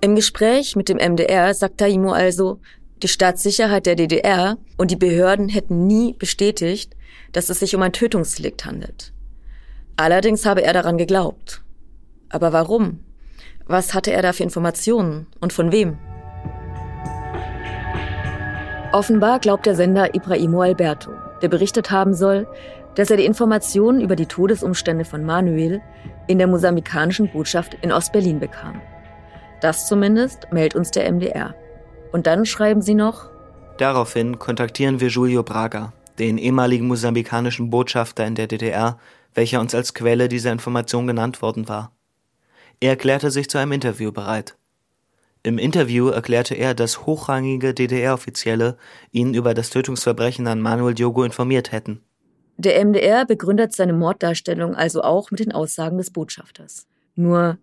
Im 0.00 0.16
Gespräch 0.16 0.76
mit 0.76 0.88
dem 0.88 0.96
MDR 0.96 1.54
sagt 1.54 1.78
Taimo 1.78 2.12
also, 2.12 2.60
die 3.02 3.08
Staatssicherheit 3.08 3.86
der 3.86 3.96
DDR 3.96 4.58
und 4.76 4.90
die 4.90 4.96
Behörden 4.96 5.48
hätten 5.48 5.86
nie 5.86 6.12
bestätigt, 6.12 6.94
dass 7.32 7.48
es 7.48 7.60
sich 7.60 7.74
um 7.74 7.82
ein 7.82 7.92
Tötungsdelikt 7.92 8.64
handelt. 8.64 9.12
Allerdings 10.00 10.46
habe 10.46 10.62
er 10.62 10.72
daran 10.72 10.96
geglaubt. 10.96 11.60
Aber 12.30 12.54
warum? 12.54 13.00
Was 13.66 13.92
hatte 13.92 14.10
er 14.10 14.22
da 14.22 14.32
für 14.32 14.42
Informationen 14.42 15.26
und 15.40 15.52
von 15.52 15.72
wem? 15.72 15.98
Offenbar 18.92 19.40
glaubt 19.40 19.66
der 19.66 19.74
Sender 19.74 20.14
Ibrahimo 20.14 20.62
Alberto, 20.62 21.10
der 21.42 21.48
berichtet 21.48 21.90
haben 21.90 22.14
soll, 22.14 22.48
dass 22.94 23.10
er 23.10 23.18
die 23.18 23.26
Informationen 23.26 24.00
über 24.00 24.16
die 24.16 24.24
Todesumstände 24.24 25.04
von 25.04 25.22
Manuel 25.22 25.82
in 26.28 26.38
der 26.38 26.46
mosambikanischen 26.46 27.30
Botschaft 27.30 27.76
in 27.82 27.92
Ostberlin 27.92 28.40
bekam. 28.40 28.80
Das 29.60 29.86
zumindest 29.86 30.50
meldet 30.50 30.76
uns 30.76 30.90
der 30.92 31.12
MDR. 31.12 31.54
Und 32.10 32.26
dann 32.26 32.46
schreiben 32.46 32.80
sie 32.80 32.94
noch, 32.94 33.28
Daraufhin 33.76 34.38
kontaktieren 34.38 34.98
wir 34.98 35.08
Julio 35.08 35.42
Braga, 35.42 35.92
den 36.18 36.38
ehemaligen 36.38 36.86
mosambikanischen 36.86 37.68
Botschafter 37.68 38.26
in 38.26 38.34
der 38.34 38.46
DDR, 38.46 38.96
welcher 39.34 39.60
uns 39.60 39.74
als 39.74 39.94
Quelle 39.94 40.28
dieser 40.28 40.52
Information 40.52 41.06
genannt 41.06 41.42
worden 41.42 41.68
war. 41.68 41.92
Er 42.80 42.90
erklärte 42.90 43.30
sich 43.30 43.48
zu 43.50 43.58
einem 43.58 43.72
Interview 43.72 44.12
bereit. 44.12 44.56
Im 45.42 45.58
Interview 45.58 46.08
erklärte 46.08 46.54
er, 46.54 46.74
dass 46.74 47.06
hochrangige 47.06 47.72
DDR-Offizielle 47.72 48.76
ihn 49.10 49.32
über 49.32 49.54
das 49.54 49.70
Tötungsverbrechen 49.70 50.46
an 50.46 50.60
Manuel 50.60 50.94
Diogo 50.94 51.24
informiert 51.24 51.72
hätten. 51.72 52.02
Der 52.58 52.84
MDR 52.84 53.24
begründet 53.24 53.74
seine 53.74 53.94
Morddarstellung 53.94 54.74
also 54.74 55.02
auch 55.02 55.30
mit 55.30 55.40
den 55.40 55.52
Aussagen 55.52 55.96
des 55.96 56.10
Botschafters. 56.10 56.86
Nur 57.14 57.56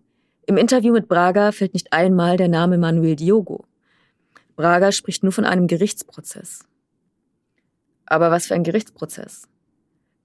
im 0.46 0.56
Interview 0.56 0.92
mit 0.92 1.08
Braga 1.08 1.52
fällt 1.52 1.74
nicht 1.74 1.92
einmal 1.92 2.36
der 2.36 2.48
Name 2.48 2.78
Manuel 2.78 3.14
Diogo. 3.14 3.64
Braga 4.56 4.90
spricht 4.90 5.22
nur 5.22 5.30
von 5.30 5.44
einem 5.44 5.68
Gerichtsprozess. 5.68 6.64
Aber 8.06 8.32
was 8.32 8.46
für 8.46 8.54
ein 8.54 8.64
Gerichtsprozess? 8.64 9.42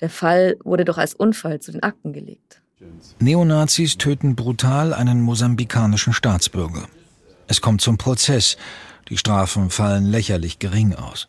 Der 0.02 0.10
Fall 0.10 0.58
wurde 0.64 0.86
doch 0.86 0.98
als 0.98 1.14
Unfall 1.14 1.60
zu 1.60 1.72
den 1.72 1.84
Akten 1.84 2.14
gelegt. 2.14 2.62
Neonazis 3.20 3.98
töten 3.98 4.36
brutal 4.36 4.94
einen 4.94 5.22
mosambikanischen 5.22 6.14
Staatsbürger. 6.14 6.88
Es 7.48 7.62
kommt 7.62 7.82
zum 7.82 7.98
Prozess. 7.98 8.58
Die 9.10 9.18
Strafen 9.18 9.70
fallen 9.70 10.06
lächerlich 10.06 10.60
gering 10.60 10.96
aus. 10.96 11.28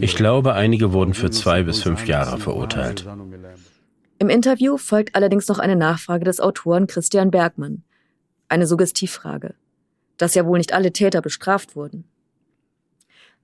Ich 0.00 0.16
glaube, 0.16 0.54
einige 0.54 0.92
wurden 0.92 1.14
für 1.14 1.30
zwei 1.30 1.62
bis 1.62 1.82
fünf 1.82 2.06
Jahre 2.06 2.38
verurteilt. 2.38 3.06
Im 4.18 4.30
Interview 4.30 4.78
folgt 4.78 5.14
allerdings 5.14 5.46
noch 5.48 5.58
eine 5.58 5.76
Nachfrage 5.76 6.24
des 6.24 6.40
Autoren 6.40 6.86
Christian 6.86 7.30
Bergmann. 7.30 7.82
Eine 8.48 8.66
Suggestivfrage. 8.66 9.54
Dass 10.16 10.34
ja 10.34 10.46
wohl 10.46 10.58
nicht 10.58 10.72
alle 10.72 10.92
Täter 10.92 11.20
bestraft 11.20 11.76
wurden. 11.76 12.04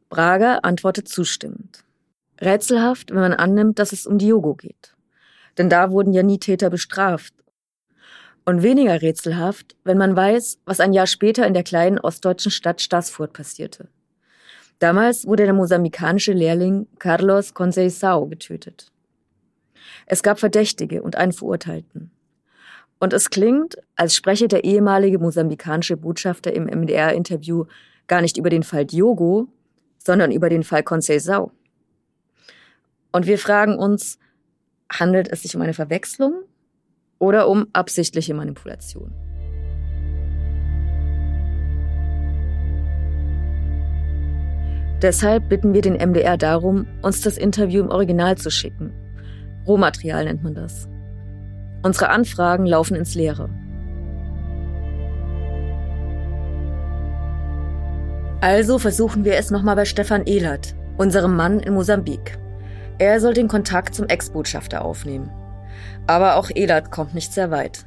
Braga 0.08 0.58
antwortet 0.62 1.08
zustimmend. 1.08 1.84
Rätselhaft, 2.40 3.10
wenn 3.10 3.20
man 3.20 3.32
annimmt, 3.32 3.78
dass 3.78 3.92
es 3.92 4.06
um 4.06 4.18
Diogo 4.18 4.54
geht. 4.54 4.94
Denn 5.58 5.68
da 5.68 5.90
wurden 5.90 6.12
ja 6.12 6.22
nie 6.22 6.38
Täter 6.38 6.70
bestraft. 6.70 7.34
Und 8.44 8.62
weniger 8.62 9.00
rätselhaft, 9.00 9.76
wenn 9.84 9.96
man 9.96 10.16
weiß, 10.16 10.58
was 10.66 10.80
ein 10.80 10.92
Jahr 10.92 11.06
später 11.06 11.46
in 11.46 11.54
der 11.54 11.62
kleinen 11.62 11.98
ostdeutschen 11.98 12.50
Stadt 12.50 12.82
Stassfurt 12.82 13.32
passierte. 13.32 13.88
Damals 14.80 15.26
wurde 15.26 15.44
der 15.44 15.54
mosambikanische 15.54 16.32
Lehrling 16.32 16.86
Carlos 16.98 17.54
Conceição 17.54 18.28
getötet. 18.28 18.90
Es 20.06 20.22
gab 20.22 20.38
Verdächtige 20.38 21.02
und 21.02 21.16
einen 21.16 21.32
Verurteilten. 21.32 22.10
Und 22.98 23.12
es 23.12 23.30
klingt, 23.30 23.76
als 23.96 24.14
spreche 24.14 24.48
der 24.48 24.64
ehemalige 24.64 25.18
mosambikanische 25.18 25.96
Botschafter 25.96 26.52
im 26.52 26.64
MDR-Interview 26.64 27.64
gar 28.06 28.20
nicht 28.20 28.36
über 28.36 28.50
den 28.50 28.62
Fall 28.62 28.84
Diogo, 28.84 29.48
sondern 29.98 30.30
über 30.30 30.48
den 30.48 30.62
Fall 30.62 30.82
Conceição. 30.82 31.50
Und 33.14 33.28
wir 33.28 33.38
fragen 33.38 33.78
uns, 33.78 34.18
handelt 34.90 35.28
es 35.30 35.42
sich 35.42 35.54
um 35.54 35.62
eine 35.62 35.72
Verwechslung 35.72 36.32
oder 37.20 37.48
um 37.48 37.68
absichtliche 37.72 38.34
Manipulation? 38.34 39.12
Deshalb 45.00 45.48
bitten 45.48 45.74
wir 45.74 45.80
den 45.80 45.94
MDR 45.94 46.36
darum, 46.36 46.88
uns 47.02 47.20
das 47.20 47.38
Interview 47.38 47.84
im 47.84 47.90
Original 47.90 48.36
zu 48.36 48.50
schicken. 48.50 48.92
Rohmaterial 49.64 50.24
nennt 50.24 50.42
man 50.42 50.56
das. 50.56 50.88
Unsere 51.84 52.08
Anfragen 52.08 52.66
laufen 52.66 52.96
ins 52.96 53.14
Leere. 53.14 53.48
Also 58.40 58.80
versuchen 58.80 59.24
wir 59.24 59.36
es 59.36 59.52
nochmal 59.52 59.76
bei 59.76 59.84
Stefan 59.84 60.26
Ehlert, 60.26 60.74
unserem 60.96 61.36
Mann 61.36 61.60
in 61.60 61.74
Mosambik. 61.74 62.38
Er 62.98 63.18
soll 63.18 63.34
den 63.34 63.48
Kontakt 63.48 63.94
zum 63.94 64.06
Ex-Botschafter 64.06 64.84
aufnehmen. 64.84 65.30
Aber 66.06 66.36
auch 66.36 66.48
Ehlert 66.54 66.92
kommt 66.92 67.14
nicht 67.14 67.32
sehr 67.32 67.50
weit. 67.50 67.86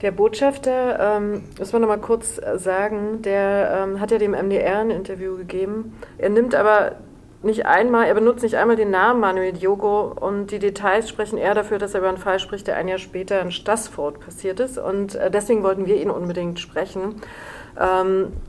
Der 0.00 0.10
Botschafter, 0.10 1.18
ähm, 1.18 1.44
muss 1.58 1.72
man 1.72 1.82
noch 1.82 1.88
mal 1.88 2.00
kurz 2.00 2.40
sagen, 2.56 3.22
der 3.22 3.84
ähm, 3.84 4.00
hat 4.00 4.10
ja 4.10 4.18
dem 4.18 4.32
MDR 4.32 4.80
ein 4.80 4.90
Interview 4.90 5.36
gegeben. 5.36 5.98
Er 6.18 6.30
nimmt 6.30 6.54
aber 6.54 6.96
nicht 7.42 7.66
einmal, 7.66 8.06
er 8.06 8.14
benutzt 8.14 8.42
nicht 8.42 8.56
einmal 8.56 8.76
den 8.76 8.90
Namen 8.90 9.20
Manuel 9.20 9.52
Diogo 9.52 10.12
und 10.18 10.50
die 10.50 10.58
Details 10.58 11.08
sprechen 11.08 11.38
eher 11.38 11.54
dafür, 11.54 11.78
dass 11.78 11.94
er 11.94 12.00
über 12.00 12.08
einen 12.08 12.18
Fall 12.18 12.38
spricht, 12.38 12.66
der 12.68 12.76
ein 12.76 12.88
Jahr 12.88 12.98
später 12.98 13.40
in 13.40 13.50
Stassfurt 13.50 14.20
passiert 14.20 14.60
ist. 14.60 14.78
Und 14.78 15.14
äh, 15.14 15.30
deswegen 15.30 15.62
wollten 15.62 15.86
wir 15.86 16.00
ihn 16.00 16.10
unbedingt 16.10 16.58
sprechen, 16.58 17.16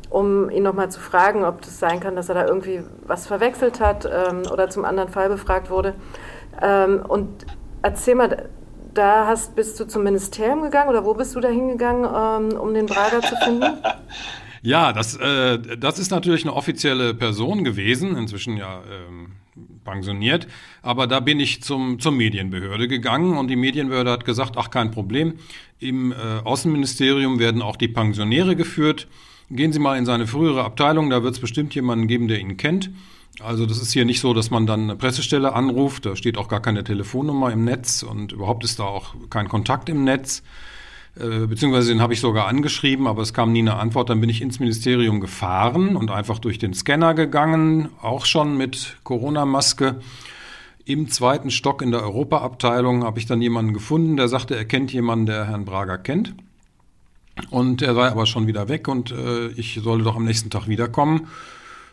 um 0.09 0.49
ihn 0.49 0.63
nochmal 0.63 0.91
zu 0.91 0.99
fragen, 0.99 1.43
ob 1.43 1.61
das 1.61 1.79
sein 1.79 1.99
kann, 1.99 2.15
dass 2.15 2.29
er 2.29 2.35
da 2.35 2.45
irgendwie 2.45 2.81
was 3.05 3.25
verwechselt 3.27 3.79
hat 3.79 4.05
ähm, 4.05 4.43
oder 4.51 4.69
zum 4.69 4.85
anderen 4.85 5.09
Fall 5.09 5.29
befragt 5.29 5.69
wurde. 5.69 5.95
Ähm, 6.61 7.03
und 7.07 7.45
erzähl 7.81 8.15
mal, 8.15 8.49
da 8.93 9.27
hast, 9.27 9.55
bist 9.55 9.79
du 9.79 9.85
zum 9.85 10.03
Ministerium 10.03 10.61
gegangen 10.61 10.89
oder 10.89 11.03
wo 11.05 11.13
bist 11.13 11.35
du 11.35 11.39
da 11.39 11.49
hingegangen, 11.49 12.05
ähm, 12.05 12.59
um 12.59 12.73
den 12.73 12.85
Braga 12.85 13.21
zu 13.21 13.35
finden? 13.37 13.65
Ja, 14.65 14.93
das, 14.93 15.17
äh, 15.17 15.59
das 15.77 15.99
ist 15.99 16.09
natürlich 16.09 16.45
eine 16.45 16.53
offizielle 16.53 17.13
Person 17.13 17.65
gewesen, 17.65 18.15
inzwischen 18.15 18.55
ja 18.55 18.81
ähm, 18.89 19.33
pensioniert. 19.83 20.47
Aber 20.81 21.07
da 21.07 21.19
bin 21.19 21.39
ich 21.39 21.61
zum, 21.63 21.99
zur 21.99 22.11
Medienbehörde 22.11 22.87
gegangen 22.87 23.37
und 23.37 23.47
die 23.47 23.55
Medienbehörde 23.55 24.11
hat 24.11 24.25
gesagt, 24.25 24.57
ach 24.57 24.69
kein 24.69 24.91
Problem, 24.91 25.35
im 25.79 26.11
äh, 26.11 26.15
Außenministerium 26.43 27.39
werden 27.39 27.61
auch 27.61 27.75
die 27.75 27.87
Pensionäre 27.87 28.55
geführt. 28.55 29.07
Gehen 29.49 29.73
Sie 29.73 29.79
mal 29.79 29.97
in 29.97 30.05
seine 30.05 30.25
frühere 30.25 30.63
Abteilung, 30.63 31.09
da 31.09 31.23
wird 31.23 31.35
es 31.35 31.39
bestimmt 31.39 31.75
jemanden 31.75 32.07
geben, 32.07 32.27
der 32.27 32.39
ihn 32.39 32.57
kennt. 32.57 32.89
Also 33.39 33.65
das 33.65 33.81
ist 33.81 33.91
hier 33.91 34.05
nicht 34.05 34.19
so, 34.19 34.33
dass 34.33 34.51
man 34.51 34.67
dann 34.67 34.83
eine 34.83 34.95
Pressestelle 34.95 35.53
anruft, 35.53 36.05
da 36.05 36.15
steht 36.15 36.37
auch 36.37 36.47
gar 36.47 36.61
keine 36.61 36.83
Telefonnummer 36.83 37.51
im 37.51 37.63
Netz 37.63 38.03
und 38.03 38.31
überhaupt 38.31 38.63
ist 38.63 38.79
da 38.79 38.83
auch 38.83 39.15
kein 39.29 39.49
Kontakt 39.49 39.89
im 39.89 40.03
Netz. 40.03 40.43
Äh, 41.19 41.45
beziehungsweise 41.45 41.89
den 41.89 42.01
habe 42.01 42.13
ich 42.13 42.21
sogar 42.21 42.47
angeschrieben, 42.47 43.05
aber 43.05 43.21
es 43.21 43.33
kam 43.33 43.51
nie 43.51 43.59
eine 43.59 43.75
Antwort. 43.75 44.09
Dann 44.09 44.19
bin 44.19 44.29
ich 44.29 44.41
ins 44.41 44.59
Ministerium 44.59 45.19
gefahren 45.19 45.95
und 45.95 46.09
einfach 46.09 46.39
durch 46.39 46.57
den 46.57 46.73
Scanner 46.73 47.13
gegangen, 47.13 47.89
auch 48.01 48.25
schon 48.25 48.57
mit 48.57 48.97
Corona-Maske. 49.03 50.01
Im 50.85 51.07
zweiten 51.09 51.51
Stock 51.51 51.81
in 51.81 51.91
der 51.91 52.01
Europaabteilung 52.01 53.03
habe 53.03 53.19
ich 53.19 53.25
dann 53.25 53.41
jemanden 53.41 53.73
gefunden, 53.73 54.17
der 54.17 54.27
sagte, 54.27 54.55
er 54.55 54.65
kennt 54.65 54.91
jemanden, 54.91 55.27
der 55.27 55.47
Herrn 55.47 55.65
Brager 55.65 55.97
kennt. 55.97 56.33
Und 57.49 57.81
er 57.81 57.95
sei 57.95 58.09
aber 58.09 58.25
schon 58.25 58.47
wieder 58.47 58.67
weg 58.67 58.87
und 58.87 59.11
äh, 59.11 59.47
ich 59.49 59.79
solle 59.81 60.03
doch 60.03 60.15
am 60.15 60.25
nächsten 60.25 60.49
Tag 60.49 60.67
wiederkommen. 60.67 61.27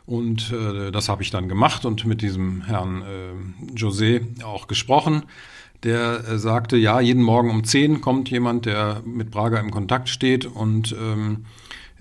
Und 0.07 0.53
äh, 0.53 0.91
das 0.91 1.09
habe 1.09 1.23
ich 1.23 1.31
dann 1.31 1.49
gemacht 1.49 1.85
und 1.85 2.05
mit 2.05 2.21
diesem 2.21 2.63
Herrn 2.63 3.03
äh, 3.03 3.79
José 3.79 4.43
auch 4.43 4.67
gesprochen. 4.67 5.23
Der 5.83 6.29
äh, 6.29 6.39
sagte, 6.39 6.77
ja, 6.77 7.01
jeden 7.01 7.23
Morgen 7.23 7.51
um 7.51 7.65
10 7.65 8.01
kommt 8.01 8.31
jemand, 8.31 8.67
der 8.67 9.03
mit 9.05 9.31
Braga 9.31 9.59
im 9.59 9.71
Kontakt 9.71 10.09
steht 10.09 10.45
und 10.45 10.93
ähm, 10.93 11.47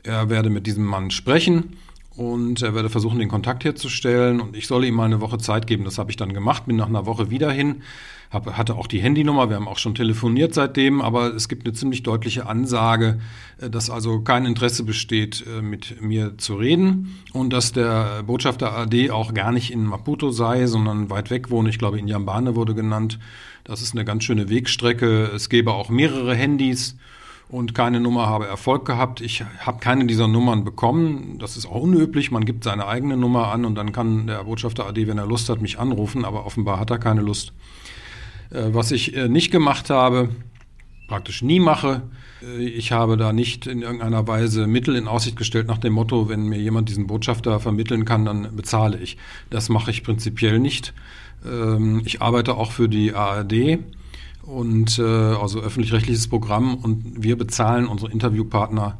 er 0.03 0.29
werde 0.29 0.49
mit 0.49 0.67
diesem 0.67 0.85
Mann 0.85 1.11
sprechen 1.11 1.77
und 2.19 2.61
er 2.61 2.75
werde 2.75 2.89
versuchen, 2.89 3.19
den 3.19 3.29
Kontakt 3.29 3.63
herzustellen 3.63 4.41
und 4.41 4.57
ich 4.57 4.67
solle 4.67 4.85
ihm 4.87 4.95
mal 4.95 5.05
eine 5.05 5.21
Woche 5.21 5.37
Zeit 5.37 5.67
geben. 5.67 5.85
Das 5.85 5.97
habe 5.97 6.11
ich 6.11 6.17
dann 6.17 6.33
gemacht, 6.33 6.65
bin 6.65 6.75
nach 6.75 6.89
einer 6.89 7.05
Woche 7.05 7.29
wieder 7.29 7.49
hin, 7.49 7.81
hab, 8.29 8.57
hatte 8.57 8.75
auch 8.75 8.87
die 8.87 8.99
Handynummer, 8.99 9.47
wir 9.47 9.55
haben 9.55 9.69
auch 9.69 9.77
schon 9.77 9.95
telefoniert 9.95 10.53
seitdem, 10.53 11.01
aber 11.01 11.33
es 11.33 11.47
gibt 11.47 11.65
eine 11.65 11.73
ziemlich 11.73 12.03
deutliche 12.03 12.45
Ansage, 12.45 13.19
äh, 13.61 13.69
dass 13.69 13.89
also 13.89 14.19
kein 14.19 14.45
Interesse 14.45 14.83
besteht, 14.83 15.45
äh, 15.47 15.61
mit 15.61 16.01
mir 16.01 16.37
zu 16.37 16.55
reden 16.55 17.17
und 17.31 17.53
dass 17.53 17.71
der 17.71 18.23
Botschafter 18.23 18.73
AD 18.73 19.11
auch 19.11 19.33
gar 19.33 19.53
nicht 19.53 19.71
in 19.71 19.85
Maputo 19.85 20.31
sei, 20.31 20.67
sondern 20.67 21.09
weit 21.09 21.29
weg 21.29 21.49
wohne. 21.49 21.69
Ich 21.69 21.79
glaube, 21.79 21.99
in 21.99 22.09
Yambane 22.09 22.57
wurde 22.57 22.75
genannt. 22.75 23.17
Das 23.69 23.83
ist 23.83 23.93
eine 23.93 24.03
ganz 24.03 24.23
schöne 24.23 24.49
Wegstrecke. 24.49 25.25
Es 25.25 25.47
gäbe 25.47 25.73
auch 25.73 25.89
mehrere 25.89 26.33
Handys 26.33 26.97
und 27.49 27.75
keine 27.75 27.99
Nummer 27.99 28.25
habe 28.25 28.47
Erfolg 28.47 28.83
gehabt. 28.83 29.21
Ich 29.21 29.43
habe 29.59 29.79
keine 29.79 30.07
dieser 30.07 30.27
Nummern 30.27 30.63
bekommen. 30.63 31.37
Das 31.37 31.55
ist 31.55 31.67
auch 31.67 31.81
unüblich. 31.81 32.31
Man 32.31 32.45
gibt 32.45 32.63
seine 32.63 32.87
eigene 32.87 33.15
Nummer 33.15 33.49
an 33.49 33.65
und 33.65 33.75
dann 33.75 33.91
kann 33.91 34.25
der 34.25 34.43
Botschafter 34.43 34.87
AD, 34.87 35.05
wenn 35.05 35.19
er 35.19 35.27
Lust 35.27 35.49
hat, 35.49 35.61
mich 35.61 35.77
anrufen, 35.77 36.25
aber 36.25 36.47
offenbar 36.47 36.79
hat 36.79 36.89
er 36.89 36.97
keine 36.97 37.21
Lust. 37.21 37.53
Äh, 38.49 38.69
was 38.71 38.89
ich 38.89 39.15
äh, 39.15 39.29
nicht 39.29 39.51
gemacht 39.51 39.91
habe, 39.91 40.29
praktisch 41.09 41.41
nie 41.41 41.59
mache. 41.59 42.03
Äh, 42.41 42.63
ich 42.63 42.93
habe 42.93 43.17
da 43.17 43.33
nicht 43.33 43.67
in 43.67 43.81
irgendeiner 43.81 44.27
Weise 44.27 44.67
Mittel 44.67 44.95
in 44.95 45.07
Aussicht 45.07 45.35
gestellt 45.35 45.67
nach 45.67 45.79
dem 45.79 45.93
Motto, 45.93 46.29
wenn 46.29 46.43
mir 46.43 46.59
jemand 46.59 46.87
diesen 46.87 47.07
Botschafter 47.07 47.59
vermitteln 47.59 48.05
kann, 48.05 48.23
dann 48.23 48.55
bezahle 48.55 48.97
ich. 48.97 49.17
Das 49.49 49.67
mache 49.67 49.91
ich 49.91 50.03
prinzipiell 50.03 50.59
nicht. 50.59 50.93
Ähm, 51.45 52.01
ich 52.05 52.21
arbeite 52.21 52.55
auch 52.55 52.71
für 52.71 52.87
die 52.87 53.13
ARD 53.13 53.79
und 54.43 54.99
äh, 54.99 55.03
also 55.03 55.59
öffentlich-rechtliches 55.59 56.29
Programm 56.29 56.75
und 56.75 57.23
wir 57.23 57.37
bezahlen 57.37 57.87
unsere 57.87 58.11
Interviewpartner 58.11 58.97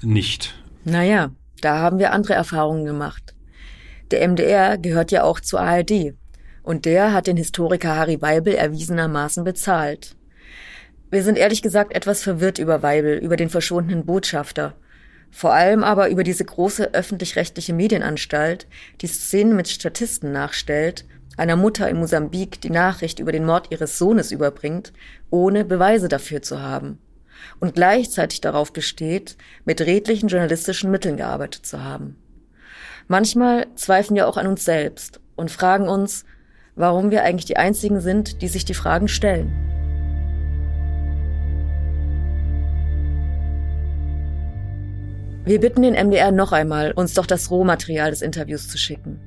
nicht. 0.00 0.54
Naja, 0.84 1.30
da 1.60 1.78
haben 1.78 1.98
wir 1.98 2.12
andere 2.12 2.34
Erfahrungen 2.34 2.84
gemacht. 2.84 3.34
Der 4.10 4.26
MDR 4.26 4.78
gehört 4.78 5.10
ja 5.10 5.24
auch 5.24 5.40
zur 5.40 5.60
ARD 5.60 6.14
und 6.62 6.84
der 6.84 7.12
hat 7.12 7.26
den 7.26 7.36
Historiker 7.36 7.96
Harry 7.96 8.20
Weibel 8.22 8.54
erwiesenermaßen 8.54 9.44
bezahlt. 9.44 10.16
Wir 11.10 11.22
sind 11.22 11.38
ehrlich 11.38 11.62
gesagt 11.62 11.94
etwas 11.94 12.22
verwirrt 12.22 12.58
über 12.58 12.82
Weibel, 12.82 13.16
über 13.16 13.36
den 13.36 13.48
verschwundenen 13.48 14.04
Botschafter. 14.04 14.74
Vor 15.30 15.52
allem 15.52 15.82
aber 15.82 16.08
über 16.10 16.22
diese 16.22 16.44
große 16.44 16.94
öffentlich-rechtliche 16.94 17.72
Medienanstalt, 17.72 18.66
die 19.00 19.06
Szenen 19.06 19.56
mit 19.56 19.68
Statisten 19.68 20.32
nachstellt, 20.32 21.06
einer 21.36 21.56
Mutter 21.56 21.88
in 21.88 21.98
Mosambik 21.98 22.60
die 22.60 22.70
Nachricht 22.70 23.20
über 23.20 23.32
den 23.32 23.44
Mord 23.44 23.68
ihres 23.70 23.96
Sohnes 23.96 24.32
überbringt, 24.32 24.92
ohne 25.30 25.64
Beweise 25.64 26.08
dafür 26.08 26.42
zu 26.42 26.60
haben. 26.60 26.98
Und 27.60 27.74
gleichzeitig 27.74 28.40
darauf 28.40 28.72
besteht, 28.72 29.36
mit 29.64 29.80
redlichen 29.80 30.28
journalistischen 30.28 30.90
Mitteln 30.90 31.16
gearbeitet 31.16 31.64
zu 31.64 31.82
haben. 31.84 32.16
Manchmal 33.06 33.66
zweifeln 33.76 34.16
wir 34.16 34.28
auch 34.28 34.36
an 34.36 34.48
uns 34.48 34.64
selbst 34.64 35.20
und 35.36 35.50
fragen 35.50 35.88
uns, 35.88 36.24
warum 36.74 37.10
wir 37.10 37.22
eigentlich 37.22 37.46
die 37.46 37.56
Einzigen 37.56 38.00
sind, 38.00 38.42
die 38.42 38.48
sich 38.48 38.64
die 38.64 38.74
Fragen 38.74 39.08
stellen. 39.08 39.67
Wir 45.48 45.60
bitten 45.60 45.80
den 45.80 45.94
MDR 45.94 46.30
noch 46.30 46.52
einmal, 46.52 46.92
uns 46.92 47.14
doch 47.14 47.24
das 47.24 47.50
Rohmaterial 47.50 48.10
des 48.10 48.20
Interviews 48.20 48.68
zu 48.68 48.76
schicken. 48.76 49.18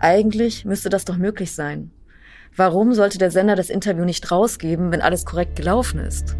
Eigentlich 0.00 0.64
müsste 0.64 0.88
das 0.88 1.04
doch 1.04 1.16
möglich 1.16 1.52
sein. 1.54 1.92
Warum 2.56 2.94
sollte 2.94 3.18
der 3.18 3.30
Sender 3.30 3.54
das 3.54 3.70
Interview 3.70 4.04
nicht 4.04 4.32
rausgeben, 4.32 4.90
wenn 4.90 5.00
alles 5.00 5.24
korrekt 5.24 5.54
gelaufen 5.54 6.00
ist? 6.00 6.36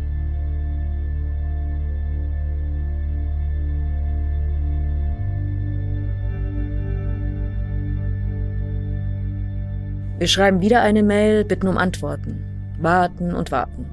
Wir 10.18 10.26
schreiben 10.26 10.60
wieder 10.60 10.82
eine 10.82 11.04
Mail, 11.04 11.44
bitten 11.44 11.68
um 11.68 11.78
Antworten, 11.78 12.44
warten 12.80 13.34
und 13.34 13.52
warten. 13.52 13.88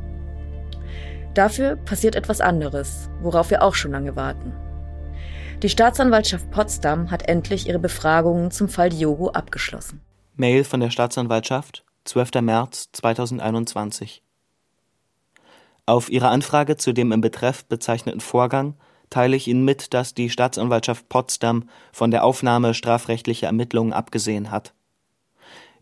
Dafür 1.36 1.76
passiert 1.76 2.16
etwas 2.16 2.42
anderes, 2.42 3.12
worauf 3.22 3.52
wir 3.52 3.62
auch 3.62 3.76
schon 3.76 3.92
lange 3.92 4.16
warten. 4.16 4.54
Die 5.62 5.68
Staatsanwaltschaft 5.68 6.52
Potsdam 6.52 7.12
hat 7.12 7.28
endlich 7.28 7.68
ihre 7.68 7.80
Befragungen 7.80 8.50
zum 8.50 8.70
Fall 8.70 8.92
Diogo 8.92 9.32
abgeschlossen. 9.32 10.00
Mail 10.38 10.64
von 10.64 10.80
der 10.80 10.90
Staatsanwaltschaft, 10.90 11.84
12. 12.06 12.36
März 12.42 12.88
2021. 12.94 14.24
Auf 15.86 16.10
Ihre 16.10 16.30
Anfrage 16.30 16.78
zu 16.78 16.94
dem 16.94 17.12
im 17.12 17.20
Betreff 17.20 17.66
bezeichneten 17.66 18.22
Vorgang 18.22 18.76
teile 19.10 19.36
ich 19.36 19.50
Ihnen 19.50 19.66
mit, 19.66 19.94
dass 19.94 20.14
die 20.14 20.30
Staatsanwaltschaft 20.30 21.10
Potsdam 21.10 21.68
von 21.92 22.10
der 22.10 22.24
Aufnahme 22.24 22.74
strafrechtlicher 22.74 23.48
Ermittlungen 23.48 23.92
abgesehen 23.92 24.52
hat. 24.52 24.74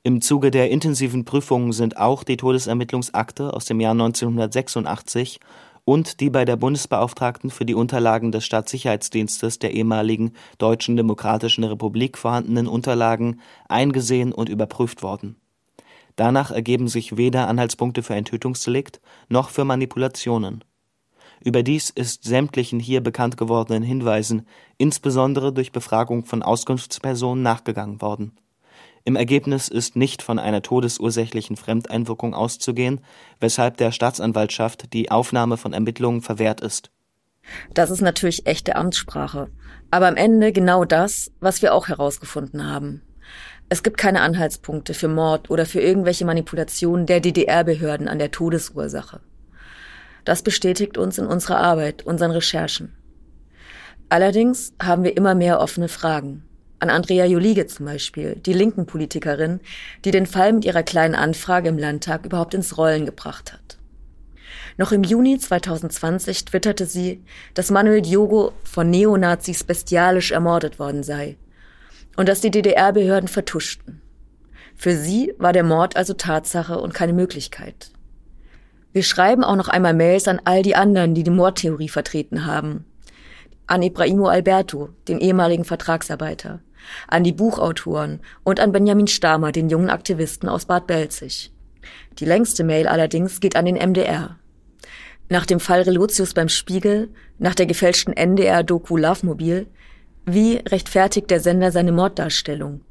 Im 0.02 0.22
Zuge 0.22 0.50
der 0.50 0.72
intensiven 0.72 1.24
Prüfungen 1.24 1.72
sind 1.72 1.98
auch 1.98 2.24
die 2.24 2.38
Todesermittlungsakte 2.38 3.54
aus 3.54 3.66
dem 3.66 3.80
Jahr 3.80 3.92
1986 3.92 5.40
und 5.88 6.20
die 6.20 6.30
bei 6.30 6.44
der 6.44 6.58
Bundesbeauftragten 6.58 7.50
für 7.50 7.64
die 7.64 7.74
Unterlagen 7.74 8.34
des 8.34 8.44
Staatssicherheitsdienstes 8.44 9.58
der 9.58 9.74
ehemaligen 9.74 10.34
Deutschen 10.58 10.98
Demokratischen 10.98 11.64
Republik 11.64 12.18
vorhandenen 12.18 12.68
Unterlagen 12.68 13.40
eingesehen 13.70 14.34
und 14.34 14.50
überprüft 14.50 15.02
worden. 15.02 15.38
Danach 16.18 16.52
ergeben 16.52 16.90
sich 16.90 17.16
weder 17.16 17.48
Anhaltspunkte 17.48 18.04
für 18.04 18.16
ein 18.16 18.26
Tötungsdelikt 18.26 19.00
noch 19.30 19.50
für 19.50 19.64
Manipulationen. 19.64 20.66
Überdies 21.40 21.90
ist 21.90 22.26
sämtlichen 22.26 22.82
hier 22.82 23.00
bekannt 23.00 23.38
gewordenen 23.38 23.84
Hinweisen 23.84 24.46
insbesondere 24.78 25.54
durch 25.54 25.72
Befragung 25.72 26.26
von 26.26 26.44
Auskunftspersonen 26.44 27.42
nachgegangen 27.42 28.02
worden 28.02 28.34
im 29.08 29.16
Ergebnis 29.16 29.70
ist 29.70 29.96
nicht 29.96 30.22
von 30.22 30.38
einer 30.38 30.62
todesursächlichen 30.62 31.56
Fremdeinwirkung 31.56 32.34
auszugehen, 32.34 33.00
weshalb 33.40 33.78
der 33.78 33.94
Staatsanwaltschaft 33.94 34.92
die 34.92 35.12
Aufnahme 35.12 35.56
von 35.56 35.72
Ermittlungen 35.72 36.20
verwehrt 36.22 36.60
ist. 36.60 36.92
Das 37.74 37.90
ist 37.90 38.02
natürlich 38.02 38.48
echte 38.48 38.76
Amtssprache. 38.76 39.48
Aber 39.92 40.10
am 40.10 40.18
Ende 40.18 40.52
genau 40.52 40.84
das, 40.84 41.32
was 41.40 41.62
wir 41.62 41.74
auch 41.74 41.88
herausgefunden 41.88 42.70
haben. 42.70 43.02
Es 43.70 43.82
gibt 43.82 43.98
keine 43.98 44.20
Anhaltspunkte 44.20 44.94
für 44.94 45.08
Mord 45.08 45.50
oder 45.50 45.66
für 45.66 45.80
irgendwelche 45.80 46.26
Manipulationen 46.26 47.06
der 47.06 47.22
DDR-Behörden 47.22 48.10
an 48.10 48.20
der 48.20 48.32
Todesursache. 48.32 49.22
Das 50.26 50.44
bestätigt 50.44 50.98
uns 50.98 51.18
in 51.18 51.28
unserer 51.28 51.60
Arbeit, 51.60 52.06
unseren 52.06 52.32
Recherchen. 52.32 52.94
Allerdings 54.10 54.74
haben 54.84 55.06
wir 55.06 55.16
immer 55.16 55.34
mehr 55.34 55.62
offene 55.62 55.88
Fragen 55.88 56.44
an 56.80 56.90
Andrea 56.90 57.26
Jolige 57.26 57.68
zum 57.68 57.86
Beispiel, 57.86 58.36
die 58.36 58.54
linken 58.54 58.86
Politikerin, 58.86 59.60
die 60.06 60.12
den 60.12 60.26
Fall 60.26 60.54
mit 60.54 60.66
ihrer 60.66 60.84
kleinen 60.84 61.16
Anfrage 61.16 61.70
im 61.70 61.78
Landtag 61.78 62.26
überhaupt 62.26 62.54
ins 62.54 62.78
Rollen 62.78 63.06
gebracht 63.06 63.54
hat. 63.54 63.78
Noch 64.78 64.92
im 64.92 65.04
Juni 65.04 65.40
2020 65.40 66.46
twitterte 66.46 66.86
sie, 66.86 67.24
dass 67.56 67.72
Manuel 67.72 68.02
Diogo 68.02 68.54
von 68.64 68.90
Neonazis 68.90 69.64
bestialisch 69.64 70.32
ermordet 70.32 70.78
worden 70.78 71.02
sei 71.02 71.38
und 72.16 72.30
dass 72.30 72.42
die 72.42 72.52
DDR-Behörden 72.52 73.28
vertuschten. 73.28 74.02
Für 74.76 74.96
sie 74.96 75.34
war 75.40 75.54
der 75.54 75.64
Mord 75.64 75.96
also 75.96 76.14
Tatsache 76.14 76.80
und 76.80 76.94
keine 76.94 77.14
Möglichkeit. 77.14 77.92
Wir 78.94 79.02
schreiben 79.02 79.44
auch 79.44 79.56
noch 79.56 79.68
einmal 79.68 79.96
Mails 79.96 80.28
an 80.28 80.42
all 80.44 80.62
die 80.62 80.76
anderen, 80.76 81.16
die 81.16 81.24
die 81.24 81.32
Mordtheorie 81.32 81.90
vertreten 81.90 82.46
haben. 82.46 82.86
An 83.66 83.82
Ibrahimo 83.82 84.28
Alberto, 84.28 84.90
den 85.08 85.20
ehemaligen 85.20 85.66
Vertragsarbeiter, 85.66 86.62
an 87.08 87.24
die 87.24 87.34
Buchautoren 87.34 88.20
und 88.44 88.60
an 88.60 88.72
Benjamin 88.72 89.08
Stamer, 89.08 89.52
den 89.52 89.70
jungen 89.70 89.90
Aktivisten 89.90 90.50
aus 90.50 90.66
Bad 90.66 90.88
Belzig. 90.88 91.52
Die 92.20 92.26
längste 92.26 92.64
Mail 92.64 92.88
allerdings 92.88 93.40
geht 93.40 93.56
an 93.56 93.66
den 93.66 93.76
MDR. 93.76 94.38
Nach 95.30 95.46
dem 95.46 95.60
Fall 95.60 95.82
Relotius 95.82 96.34
beim 96.34 96.50
Spiegel, 96.50 97.10
nach 97.38 97.56
der 97.56 97.66
gefälschten 97.66 98.14
NDR-Doku 98.14 98.98
Love 98.98 99.26
Mobil, 99.26 99.68
wie 100.26 100.58
rechtfertigt 100.58 101.30
der 101.30 101.40
Sender 101.40 101.72
seine 101.72 101.92
Morddarstellung? 101.92 102.82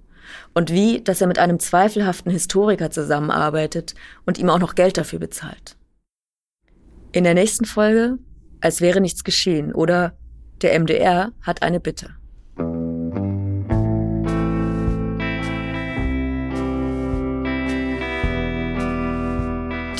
Und 0.54 0.70
wie, 0.70 1.02
dass 1.02 1.20
er 1.20 1.26
mit 1.26 1.38
einem 1.38 1.58
zweifelhaften 1.58 2.32
Historiker 2.32 2.90
zusammenarbeitet 2.90 3.94
und 4.24 4.38
ihm 4.38 4.50
auch 4.50 4.58
noch 4.58 4.74
Geld 4.74 4.98
dafür 4.98 5.18
bezahlt? 5.18 5.76
In 7.12 7.24
der 7.24 7.34
nächsten 7.34 7.64
Folge, 7.64 8.18
als 8.60 8.80
wäre 8.80 9.00
nichts 9.00 9.24
geschehen 9.24 9.72
oder 9.72 10.16
der 10.62 10.78
MDR 10.78 11.32
hat 11.42 11.62
eine 11.62 11.80
Bitte. 11.80 12.16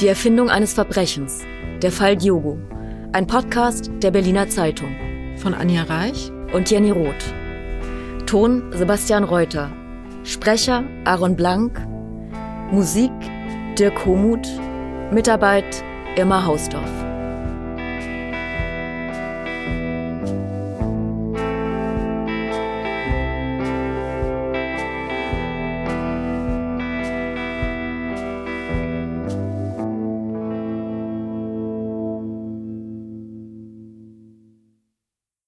Die 0.00 0.08
Erfindung 0.08 0.50
eines 0.50 0.74
Verbrechens. 0.74 1.46
Der 1.80 1.90
Fall 1.90 2.16
Diogo. 2.16 2.58
Ein 3.12 3.26
Podcast 3.26 3.90
der 4.02 4.10
Berliner 4.10 4.46
Zeitung. 4.46 4.94
Von 5.38 5.54
Anja 5.54 5.84
Reich 5.84 6.30
und 6.52 6.70
Jenny 6.70 6.90
Roth. 6.90 7.32
Ton 8.26 8.70
Sebastian 8.74 9.24
Reuter. 9.24 9.72
Sprecher 10.22 10.84
Aaron 11.06 11.34
Blank. 11.34 11.80
Musik 12.70 13.10
Dirk 13.78 14.04
Homuth. 14.04 14.46
Mitarbeit 15.10 15.82
Irma 16.16 16.44
Hausdorff. 16.44 17.05